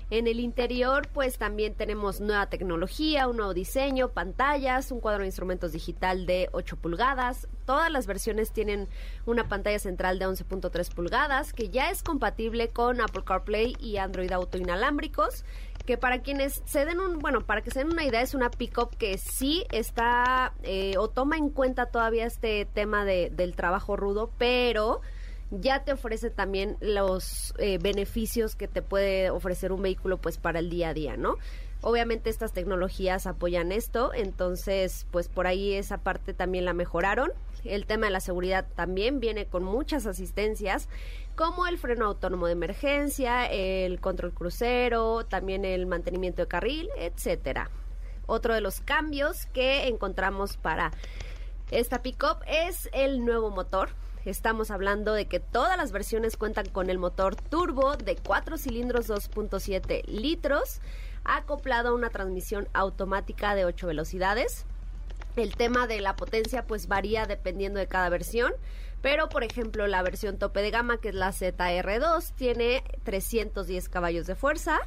[0.10, 5.28] En el interior, pues también tenemos nueva tecnología, un nuevo diseño, pantallas, un cuadro de
[5.28, 7.50] instrumentos digital de 8 pulgadas.
[7.66, 8.88] Todas las versiones tienen
[9.26, 14.32] una pantalla central de 11.3 pulgadas que ya es compatible con Apple CarPlay y Android
[14.32, 15.44] Auto inalámbricos
[15.86, 18.52] que para quienes se den un, bueno, para que se den una idea, es una
[18.52, 23.96] pickup que sí está eh, o toma en cuenta todavía este tema de, del trabajo
[23.96, 25.02] rudo, pero
[25.52, 30.60] ya te ofrece también los eh, beneficios que te puede ofrecer un vehículo pues para
[30.60, 31.38] el día a día, ¿no?
[31.82, 37.32] Obviamente estas tecnologías apoyan esto, entonces pues por ahí esa parte también la mejoraron.
[37.64, 40.90] El tema de la seguridad también viene con muchas asistencias,
[41.36, 47.70] como el freno autónomo de emergencia, el control crucero, también el mantenimiento de carril, etcétera.
[48.26, 50.92] Otro de los cambios que encontramos para
[51.70, 53.90] esta pickup es el nuevo motor
[54.26, 59.10] Estamos hablando de que todas las versiones cuentan con el motor turbo de 4 cilindros
[59.10, 60.82] 2.7 litros,
[61.24, 64.66] acoplado a una transmisión automática de 8 velocidades.
[65.36, 68.54] El tema de la potencia pues varía dependiendo de cada versión,
[69.02, 74.28] pero por ejemplo la versión tope de gama que es la ZR2 tiene 310 caballos
[74.28, 74.80] de fuerza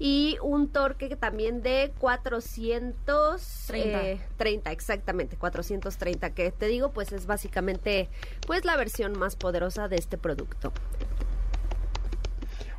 [0.00, 4.02] y un torque también de 430.
[4.02, 4.18] Eh,
[4.64, 8.08] exactamente, 430, que te digo, pues es básicamente
[8.46, 10.72] pues la versión más poderosa de este producto.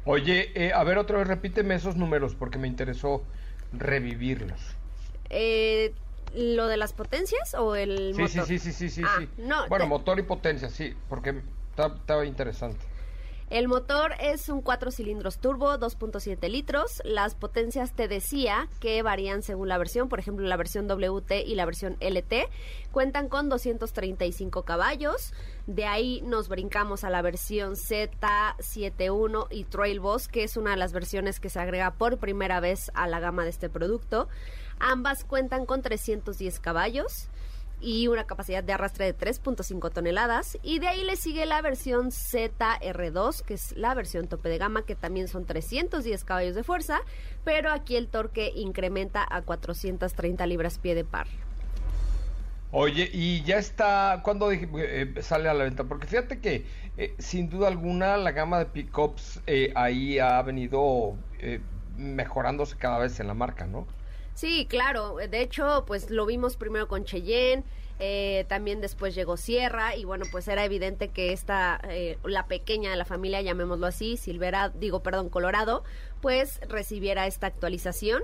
[0.04, 3.22] Oye, eh, a ver otra vez, repíteme esos números porque me interesó
[3.72, 4.60] revivirlos.
[5.30, 5.94] Eh,
[6.34, 8.48] ¿Lo de las potencias o el sí, motor?
[8.48, 9.04] Sí, sí, sí, sí, sí.
[9.06, 12.84] Ah, No, bueno, motor y potencia, sí, porque estaba interesante.
[13.52, 17.02] El motor es un 4 cilindros turbo, 2.7 litros.
[17.04, 20.08] Las potencias te decía que varían según la versión.
[20.08, 22.50] Por ejemplo, la versión WT y la versión LT
[22.94, 25.34] cuentan con 235 caballos.
[25.68, 30.78] De ahí nos brincamos a la versión Z71 y Trail Boss, que es una de
[30.78, 34.30] las versiones que se agrega por primera vez a la gama de este producto.
[34.80, 37.28] Ambas cuentan con 310 caballos
[37.82, 40.58] y una capacidad de arrastre de 3.5 toneladas.
[40.62, 44.86] Y de ahí le sigue la versión ZR2, que es la versión tope de gama,
[44.86, 47.02] que también son 310 caballos de fuerza,
[47.44, 51.28] pero aquí el torque incrementa a 430 libras pie de par.
[52.74, 55.84] Oye, y ya está, ¿cuándo eh, sale a la venta?
[55.84, 56.66] Porque fíjate que
[56.98, 61.18] eh, sin duda alguna la gama de pickups eh, ahí ha venido
[61.98, 63.88] mejorándose cada vez en la marca, ¿no?
[64.42, 65.18] Sí, claro.
[65.18, 67.64] De hecho, pues lo vimos primero con Cheyenne.
[68.00, 72.90] Eh, también después llegó Sierra y bueno, pues era evidente que esta, eh, la pequeña
[72.90, 75.84] de la familia, llamémoslo así, Silvera, digo, perdón, Colorado,
[76.22, 78.24] pues recibiera esta actualización.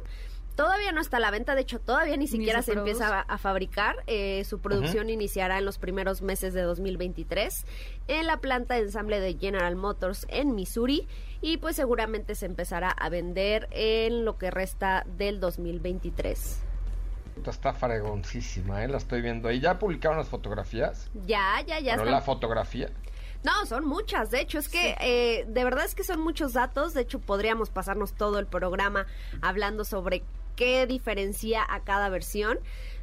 [0.58, 3.96] Todavía no está a la venta, de hecho todavía ni siquiera se, empieza a, fabricar.
[4.08, 7.64] Eh, su producción iniciará en los primeros meses de 2023
[8.08, 11.08] en la planta de ensamble de General Motors en Missouri
[11.42, 16.64] y pues seguramente se empezará a vender en lo que resta del 2023.
[17.46, 18.88] Está fregoncísima, ¿eh?
[18.88, 19.60] la estoy viendo ahí.
[19.60, 21.12] ¿Ya publicaron las fotografías?
[21.28, 21.98] Ya, ya, ya.
[21.98, 22.90] Pero la fotografía.
[23.44, 24.32] No, son muchas.
[24.32, 26.96] De hecho, es que eh, de verdad es que son muchos datos.
[26.96, 29.06] De hecho, podríamos pasarnos todo el programa
[29.42, 30.24] hablando sobre
[30.58, 32.60] qué diferencia a cada versión.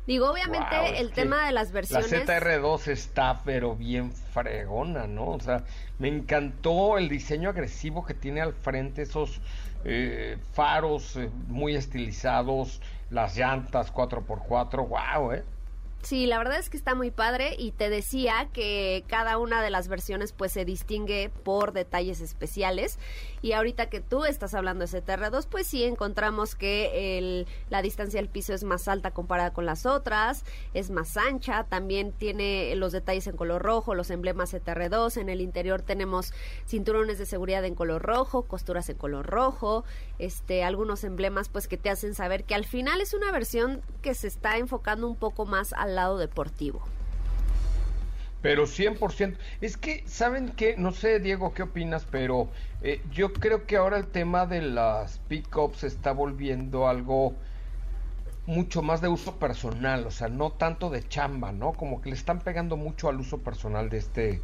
[0.06, 2.10] Digo, obviamente el tema de las versiones.
[2.10, 5.28] La ZR2 está pero bien fregona, ¿no?
[5.28, 5.64] O sea,
[5.98, 9.40] me encantó el diseño agresivo que tiene al frente, esos
[9.86, 15.42] eh, faros eh, muy estilizados, las llantas 4x4, wow, ¿eh?
[16.04, 19.70] Sí, la verdad es que está muy padre y te decía que cada una de
[19.70, 22.98] las versiones pues se distingue por detalles especiales.
[23.40, 28.28] Y ahorita que tú estás hablando de CTR2 pues sí encontramos que la distancia del
[28.28, 30.44] piso es más alta comparada con las otras,
[30.74, 35.40] es más ancha, también tiene los detalles en color rojo, los emblemas CTR2, en el
[35.40, 36.34] interior tenemos
[36.66, 39.84] cinturones de seguridad en color rojo, costuras en color rojo,
[40.18, 44.12] este algunos emblemas pues que te hacen saber que al final es una versión que
[44.12, 46.82] se está enfocando un poco más lado deportivo.
[48.44, 49.38] Pero 100%.
[49.62, 50.76] Es que, ¿saben qué?
[50.76, 52.06] No sé, Diego, ¿qué opinas?
[52.10, 52.50] Pero
[52.82, 57.34] eh, yo creo que ahora el tema de las pickups está volviendo algo
[58.46, 61.72] mucho más de uso personal, o sea, no tanto de chamba, ¿no?
[61.72, 64.42] Como que le están pegando mucho al uso personal de este,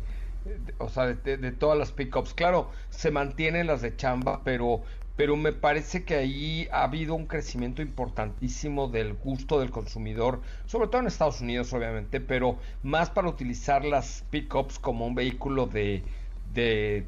[0.78, 2.32] o sea, de, de todas las pickups.
[2.32, 4.82] Claro, se mantienen las de chamba, pero
[5.21, 10.89] pero me parece que ahí ha habido un crecimiento importantísimo del gusto del consumidor, sobre
[10.89, 16.03] todo en Estados Unidos obviamente, pero más para utilizar las pickups como un vehículo de,
[16.55, 17.07] de,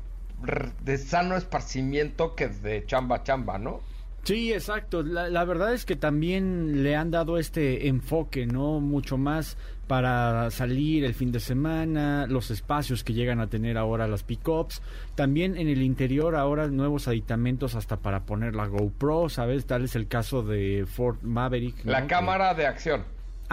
[0.82, 3.80] de sano esparcimiento que de chamba chamba, ¿no?
[4.24, 5.02] Sí, exacto.
[5.02, 8.80] La, la, verdad es que también le han dado este enfoque, ¿no?
[8.80, 9.56] Mucho más
[9.92, 14.80] para salir el fin de semana, los espacios que llegan a tener ahora las pickups.
[15.14, 19.66] También en el interior ahora nuevos aditamentos hasta para poner la GoPro, ¿sabes?
[19.66, 21.84] Tal es el caso de Ford Maverick.
[21.84, 23.04] La cámara de acción.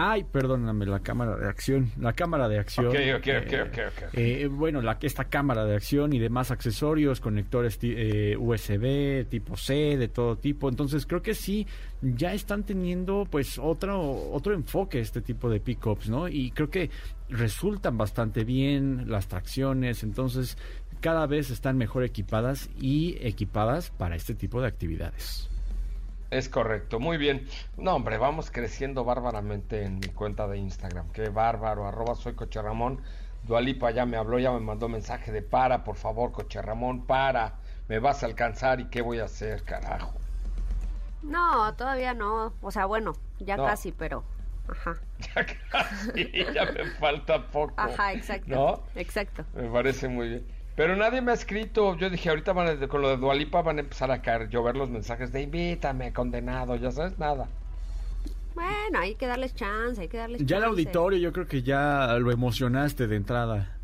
[0.02, 1.92] Ay, perdóname, la cámara de acción.
[1.98, 2.86] La cámara de acción.
[2.86, 4.14] Ok, ok, ok, ok.
[4.14, 9.98] Eh, bueno, la, esta cámara de acción y demás accesorios, conectores eh, USB, tipo C,
[9.98, 10.70] de todo tipo.
[10.70, 11.66] Entonces, creo que sí,
[12.00, 14.00] ya están teniendo pues otro,
[14.32, 16.28] otro enfoque este tipo de pickups, ¿no?
[16.28, 16.88] Y creo que
[17.28, 20.02] resultan bastante bien las tracciones.
[20.02, 20.56] Entonces,
[21.00, 25.50] cada vez están mejor equipadas y equipadas para este tipo de actividades.
[26.30, 27.48] Es correcto, muy bien.
[27.76, 31.10] No, hombre, vamos creciendo bárbaramente en mi cuenta de Instagram.
[31.10, 33.00] Qué bárbaro, arroba soy Coche Ramón.
[33.42, 37.54] Dualipa ya me habló, ya me mandó mensaje de para, por favor, Coche Ramón, para.
[37.88, 40.14] Me vas a alcanzar y qué voy a hacer, carajo.
[41.22, 42.52] No, todavía no.
[42.62, 44.22] O sea, bueno, ya casi, pero.
[44.68, 44.96] Ajá.
[45.34, 47.74] Ya casi, ya me falta poco.
[47.76, 48.54] Ajá, exacto.
[48.54, 48.82] ¿No?
[48.94, 49.44] Exacto.
[49.54, 50.46] Me parece muy bien.
[50.76, 51.96] Pero nadie me ha escrito.
[51.96, 54.88] Yo dije, ahorita van con lo de Dualipa van a empezar a caer, llover los
[54.88, 57.48] mensajes de invítame, condenado, ya sabes, nada.
[58.54, 62.16] Bueno, hay que darles chance, hay que darles Ya el auditorio yo creo que ya
[62.18, 63.76] lo emocionaste de entrada.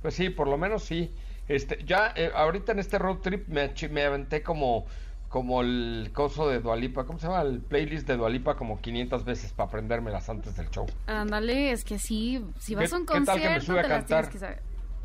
[0.00, 1.10] Pues sí, por lo menos sí.
[1.48, 4.86] Este, ya eh, ahorita en este road trip me, me aventé como
[5.28, 7.40] como el coso de Dualipa, ¿cómo se llama?
[7.40, 10.84] El playlist de Dualipa como 500 veces para aprendérmelas antes del show.
[11.06, 13.88] Ándale, es que sí, si vas a un concierto, ¿qué tal que me sube a
[13.88, 14.30] cantar?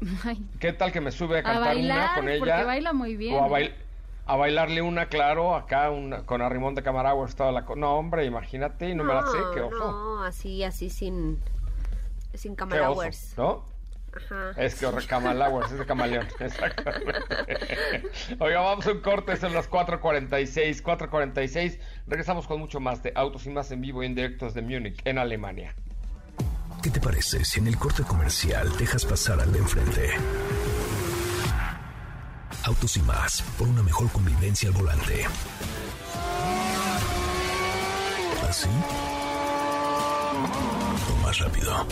[0.59, 2.39] ¿Qué tal que me sube a cantar una con ella?
[2.39, 3.35] Porque baila muy bien.
[3.35, 3.55] O
[4.29, 7.27] a, bailarle una, claro, acá una, con Arrimón de Camaragua.
[7.27, 9.77] Toda la no, hombre, imagínate, y no, me la sé, qué oso.
[9.77, 11.39] No, así, así, sin,
[12.33, 13.35] sin Camaragüers.
[13.37, 13.63] ¿No?
[14.17, 14.51] Ajá.
[14.57, 16.27] Es que Camalagüers, es de camaleón.
[16.39, 17.13] Exactamente.
[18.39, 20.81] Oiga, vamos a un corte, son las 4.46.
[20.81, 21.79] 4.46.
[22.07, 24.99] Regresamos con mucho más de Autos y Más en vivo y en directos de Múnich,
[25.05, 25.75] en Alemania.
[26.87, 30.09] ¿Qué te parece si en el corte comercial dejas pasar al de enfrente?
[32.63, 35.25] Autos y más, por una mejor convivencia al volante.
[38.49, 38.69] ¿Así?
[41.11, 41.85] O más rápido.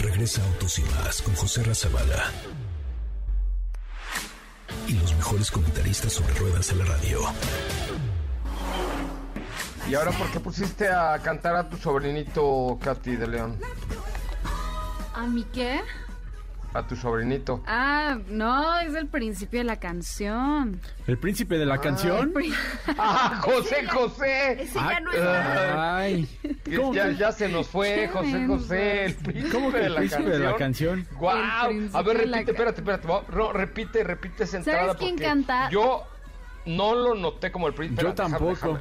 [0.00, 2.32] Regresa Autos y más con José Razabala.
[4.88, 7.20] Y los mejores comentaristas sobre ruedas en la radio.
[9.88, 13.56] ¿Y ahora por qué pusiste a cantar a tu sobrinito Katy de León?
[15.20, 15.82] ¿A mi qué?
[16.72, 17.62] A tu sobrinito.
[17.66, 20.80] Ah, no, es el principio de la canción.
[21.06, 21.80] ¿El príncipe de la ah.
[21.82, 22.32] canción?
[22.96, 24.62] ¡Ah, José José!
[24.62, 25.96] Ese ya no está.
[25.98, 26.26] Ay.
[26.94, 30.30] Ya, ya, se nos fue, José José, el príncipe, ¿Cómo que el de, la príncipe
[30.30, 31.06] de la canción.
[31.18, 31.36] ¡Guau!
[31.92, 33.06] A ver, repite, espérate, espérate.
[33.06, 34.80] No, repite, repite esa entrada.
[34.80, 35.68] ¿Sabes quién canta?
[35.68, 36.06] Yo
[36.64, 38.02] no lo noté como el príncipe.
[38.02, 38.80] Yo tampoco.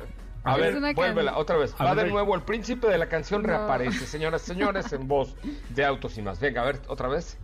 [0.54, 1.76] A, ver, vuélvela, otra vez.
[1.80, 5.36] Va de nuevo, el príncipe de la canción reaparece, señoras señores, en voz
[5.70, 6.40] de Autos y más.
[6.40, 7.38] Venga, a ver, otra vez.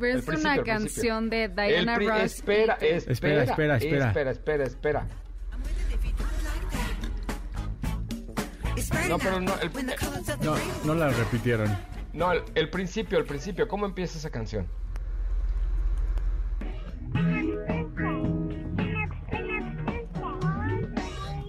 [0.00, 2.22] Es una canción de Diana Ross.
[2.22, 5.06] Espera, espera, espera, espera, espera, espera, espera.
[9.08, 9.54] No, pero no,
[10.42, 11.76] no, no la repitieron.
[12.12, 13.68] No, el, principio, el principio.
[13.68, 14.66] ¿Cómo empieza esa canción?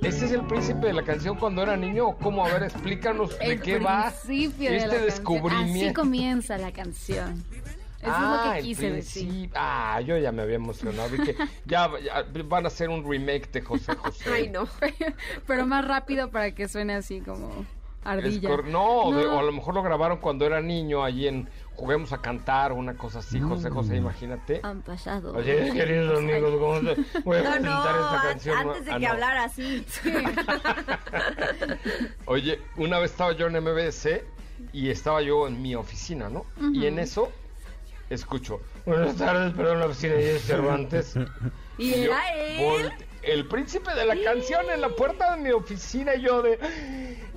[0.03, 2.09] ¿Ese es el príncipe de la canción cuando era niño?
[2.09, 2.45] ¿O cómo?
[2.45, 5.85] A ver, explícanos de qué va este descubrimiento.
[5.85, 7.41] Así comienza la canción.
[8.01, 9.49] Eso ah, es lo que quise decir.
[9.55, 11.09] Ah, yo ya me había emocionado.
[11.15, 11.89] que ya,
[12.45, 14.29] van a hacer un remake de José José.
[14.29, 14.67] Ay, no.
[15.47, 17.65] Pero más rápido para que suene así como
[18.03, 18.49] ardilla.
[18.65, 22.71] no, o a lo mejor lo grabaron cuando era niño allí en Juguemos a Cantar
[22.71, 24.59] o una cosa así, José José, imagínate.
[24.63, 25.33] Han pasado.
[25.33, 27.21] Oye, queridos amigos, ¿cómo se...
[27.21, 28.57] voy a presentar esta canción?
[28.57, 29.85] Antes de ah, que hablara así.
[32.25, 34.23] Oye, una vez estaba yo en MBC
[34.71, 36.45] y estaba yo en mi oficina, ¿no?
[36.73, 37.31] Y en eso
[38.09, 41.15] escucho, buenas tardes, perdón, la oficina de Cervantes.
[41.77, 42.91] ¿Y era él?
[43.23, 46.59] El príncipe de la canción en la puerta de mi oficina y yo de...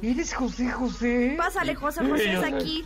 [0.02, 1.34] ¿Eres José José?
[1.38, 2.84] Pásale, José José, es aquí.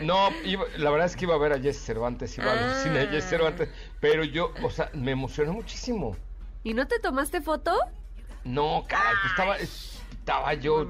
[0.00, 0.30] No,
[0.78, 3.06] la verdad es que iba a ver a Jesse Cervantes, iba a la oficina de
[3.08, 3.28] Jesse ah.
[3.28, 3.68] Cervantes,
[4.00, 6.16] pero yo, o sea, me emocioné muchísimo.
[6.64, 7.78] ¿Y no te tomaste foto?
[8.44, 10.86] No, caray, pues estaba, estaba yo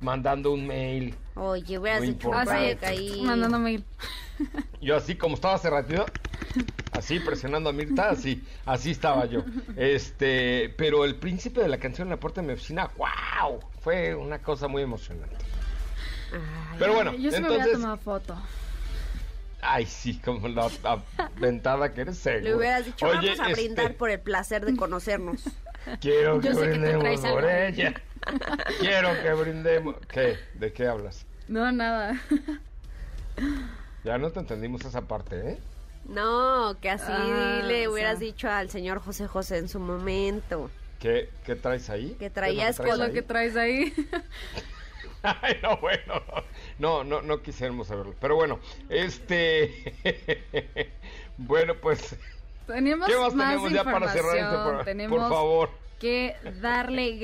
[0.00, 1.14] mandando un mail.
[1.36, 2.30] Oye, hubieras hecho.
[3.22, 3.84] Mandando mail.
[4.80, 6.06] Yo así como estaba hace ratito,
[7.00, 9.42] así presionando a Mirta, así, así estaba yo.
[9.76, 14.14] Este, pero el príncipe de la canción en la puerta de mi oficina, wow, fue
[14.14, 15.36] una cosa muy emocionante.
[16.78, 18.36] pero bueno, yo se me entonces, tomado foto.
[19.62, 20.70] Ay, sí, como la
[21.16, 22.44] aventada que eres seguro.
[22.44, 25.42] Le hubieras dicho, vamos a brindar este por el placer de conocernos.
[26.00, 27.94] Quiero que brindemos por ella.
[28.78, 29.96] Quiero que brindemos.
[30.06, 30.36] ¿Qué?
[30.54, 31.26] ¿De qué hablas?
[31.48, 32.20] No, nada.
[34.04, 35.58] Ya no te entendimos esa parte, ¿eh?
[36.04, 40.70] No, que así ah, le hubieras dicho al señor José José en su momento.
[40.98, 42.16] ¿Qué, qué traes ahí?
[42.18, 43.92] Que traías ¿Qué es lo que traes ahí?
[45.22, 46.22] Ay, no, bueno.
[46.78, 48.14] No, no, no quisiéramos saberlo.
[48.20, 49.94] Pero bueno, este.
[51.38, 52.16] bueno, pues.
[52.66, 55.70] Tenemos ¿Qué más, tenemos ya para cerrar este Por favor
[56.00, 57.20] que darle...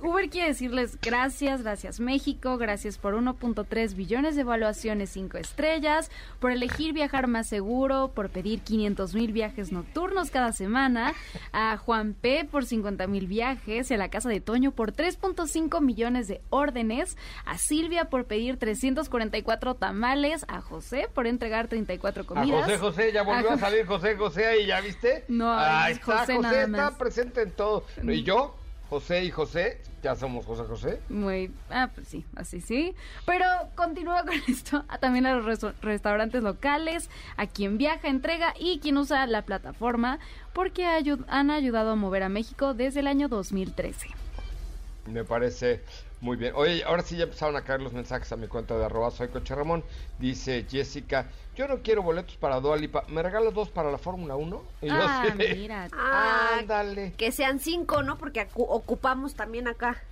[0.00, 6.52] Uber quiere decirles gracias, gracias México, gracias por 1.3 billones de evaluaciones 5 estrellas, por
[6.52, 11.12] elegir viajar más seguro, por pedir 500 mil viajes nocturnos cada semana,
[11.52, 15.80] a Juan P por 50 mil viajes, y a la casa de Toño por 3.5
[15.80, 22.62] millones de órdenes, a Silvia por pedir 344 tamales, a José por entregar 34 comidas.
[22.62, 25.24] A José José, ya volvió a, salir José José ahí, ¿ya viste?
[25.26, 27.84] No, Ahí está, José, José está presente en todo.
[28.12, 28.54] Y yo,
[28.90, 31.00] José y José, ya somos José José.
[31.08, 32.94] Muy, ah, pues sí, así sí.
[33.26, 33.44] Pero
[33.74, 39.26] continúa con esto también a los restaurantes locales, a quien viaja, entrega y quien usa
[39.26, 40.18] la plataforma,
[40.52, 44.08] porque han ayudado a mover a México desde el año 2013.
[45.06, 45.82] Me parece
[46.20, 46.54] muy bien.
[46.56, 49.28] Oye, ahora sí ya empezaron a caer los mensajes a mi cuenta de arroba soy
[49.28, 49.84] Coche Ramón.
[50.18, 53.04] Dice Jessica, yo no quiero boletos para Dualipa.
[53.08, 54.62] ¿Me regalas dos para la Fórmula 1?
[54.90, 55.88] ah, mira.
[55.94, 57.12] Ah, Ándale.
[57.16, 58.18] Que sean cinco, ¿no?
[58.18, 60.02] Porque ocupamos también acá.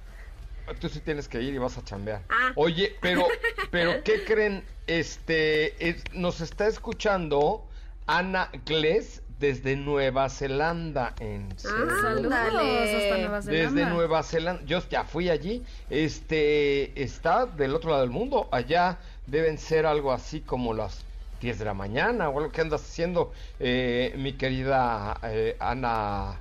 [0.81, 2.23] Tú sí tienes que ir y vas a chambear.
[2.29, 2.53] Ah.
[2.55, 3.27] Oye, pero,
[3.71, 4.65] pero ¿qué creen?
[4.87, 7.65] Este, nos está escuchando
[8.07, 13.75] Ana Glés desde Nueva Zelanda en ah, saludos hasta Nueva Zelanda.
[13.75, 18.99] Desde Nueva Zelanda, yo ya fui allí, este está del otro lado del mundo, allá
[19.27, 21.05] deben ser algo así como las
[21.43, 26.41] 10 de la mañana o algo que andas haciendo eh, mi querida eh, Ana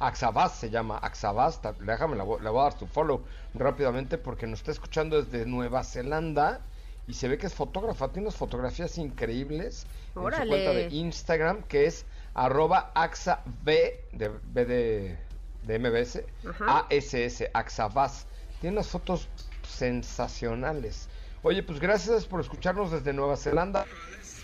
[0.00, 3.22] Axabaz se llama Axabaz, déjame le voy a dar su follow
[3.54, 6.60] rápidamente porque nos está escuchando desde Nueva Zelanda
[7.06, 11.62] y se ve que es fotógrafa, tiene unas fotografías increíbles en su cuenta de Instagram
[11.62, 12.04] que es
[12.34, 15.18] arroba AXA B de, B de,
[15.62, 16.22] de MBS,
[16.66, 18.26] ASS, AXAVAS.
[18.60, 19.28] Tiene unas fotos
[19.62, 21.08] sensacionales.
[21.42, 23.86] Oye, pues gracias por escucharnos desde Nueva Zelanda.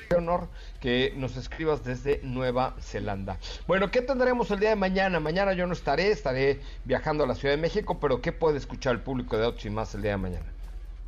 [0.08, 0.48] Qué honor
[0.80, 3.38] que nos escribas desde Nueva Zelanda.
[3.66, 5.20] Bueno, ¿qué tendremos el día de mañana?
[5.20, 8.92] Mañana yo no estaré, estaré viajando a la Ciudad de México, pero ¿qué puede escuchar
[8.92, 10.51] el público de Autos y más el día de mañana?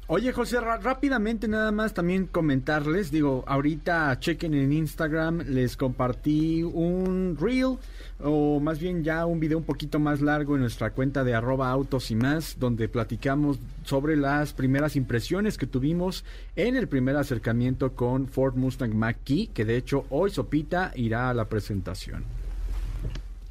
[0.07, 7.39] Oye, José, rápidamente nada más también comentarles, digo, ahorita chequen en Instagram, les compartí un
[7.41, 7.79] reel
[8.23, 11.71] o más bien ya un video un poquito más largo en nuestra cuenta de arroba
[11.71, 16.23] autos y más, donde platicamos sobre las primeras impresiones que tuvimos
[16.55, 21.35] en el primer acercamiento con Ford Mustang Mach-E, que de hecho hoy Sopita irá a
[21.35, 22.25] la presentación.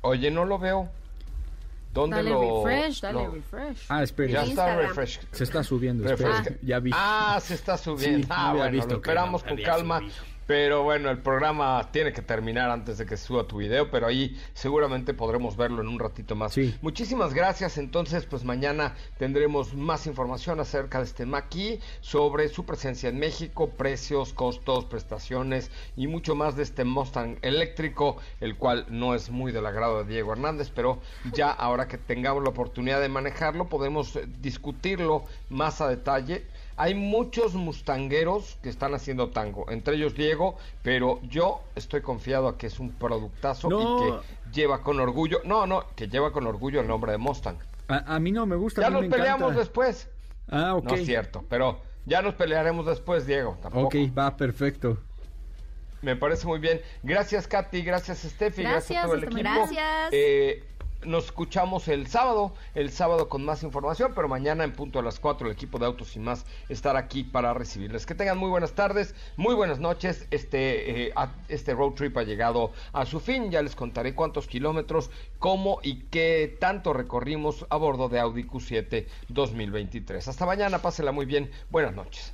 [0.01, 0.87] Oye, no lo veo.
[1.93, 2.65] ¿Dónde dale lo...?
[2.65, 3.85] refresh, dale lo- refresh.
[3.89, 4.31] Ah, espera.
[4.31, 5.19] Ya está refresh.
[5.31, 6.09] Se está subiendo.
[6.09, 6.91] Espera, Ya vi.
[6.93, 8.23] Ah, se está subiendo.
[8.23, 9.99] Sí, no ah, había bueno, visto lo esperamos no con calma.
[9.99, 10.32] subido.
[10.47, 14.39] Pero bueno, el programa tiene que terminar antes de que suba tu video, pero ahí
[14.53, 16.53] seguramente podremos verlo en un ratito más.
[16.53, 16.75] Sí.
[16.81, 17.77] Muchísimas gracias.
[17.77, 23.69] Entonces, pues mañana tendremos más información acerca de este Maki, sobre su presencia en México,
[23.69, 29.51] precios, costos, prestaciones y mucho más de este Mustang eléctrico, el cual no es muy
[29.51, 30.99] del agrado de Diego Hernández, pero
[31.33, 36.45] ya ahora que tengamos la oportunidad de manejarlo, podemos discutirlo más a detalle.
[36.75, 42.57] Hay muchos mustangueros que están haciendo tango, entre ellos Diego, pero yo estoy confiado a
[42.57, 44.07] que es un productazo No.
[44.07, 44.17] y que
[44.51, 47.57] lleva con orgullo, no, no, que lleva con orgullo el nombre de Mustang.
[47.87, 48.81] A, a mí no me gusta.
[48.81, 49.59] a Ya mí nos me peleamos encanta.
[49.59, 50.09] después.
[50.49, 50.83] Ah, ok.
[50.85, 53.57] No es cierto, pero ya nos pelearemos después, Diego.
[53.61, 53.87] Tampoco.
[53.87, 54.97] Ok, va, perfecto.
[56.01, 56.81] Me parece muy bien.
[57.01, 57.81] Gracias, Katy.
[57.81, 58.61] Gracias, Steffi.
[58.63, 59.41] Gracias, a Gracias, todo el equipo.
[59.41, 60.09] Gracias.
[60.11, 60.63] Eh,
[61.05, 65.19] nos escuchamos el sábado, el sábado con más información, pero mañana en punto a las
[65.19, 68.05] 4 el equipo de Autos y más estará aquí para recibirles.
[68.05, 70.27] Que tengan muy buenas tardes, muy buenas noches.
[70.31, 71.13] Este, eh,
[71.49, 73.51] este road trip ha llegado a su fin.
[73.51, 79.07] Ya les contaré cuántos kilómetros, cómo y qué tanto recorrimos a bordo de Audi Q7
[79.29, 80.27] 2023.
[80.27, 81.51] Hasta mañana, pásela muy bien.
[81.69, 82.33] Buenas noches.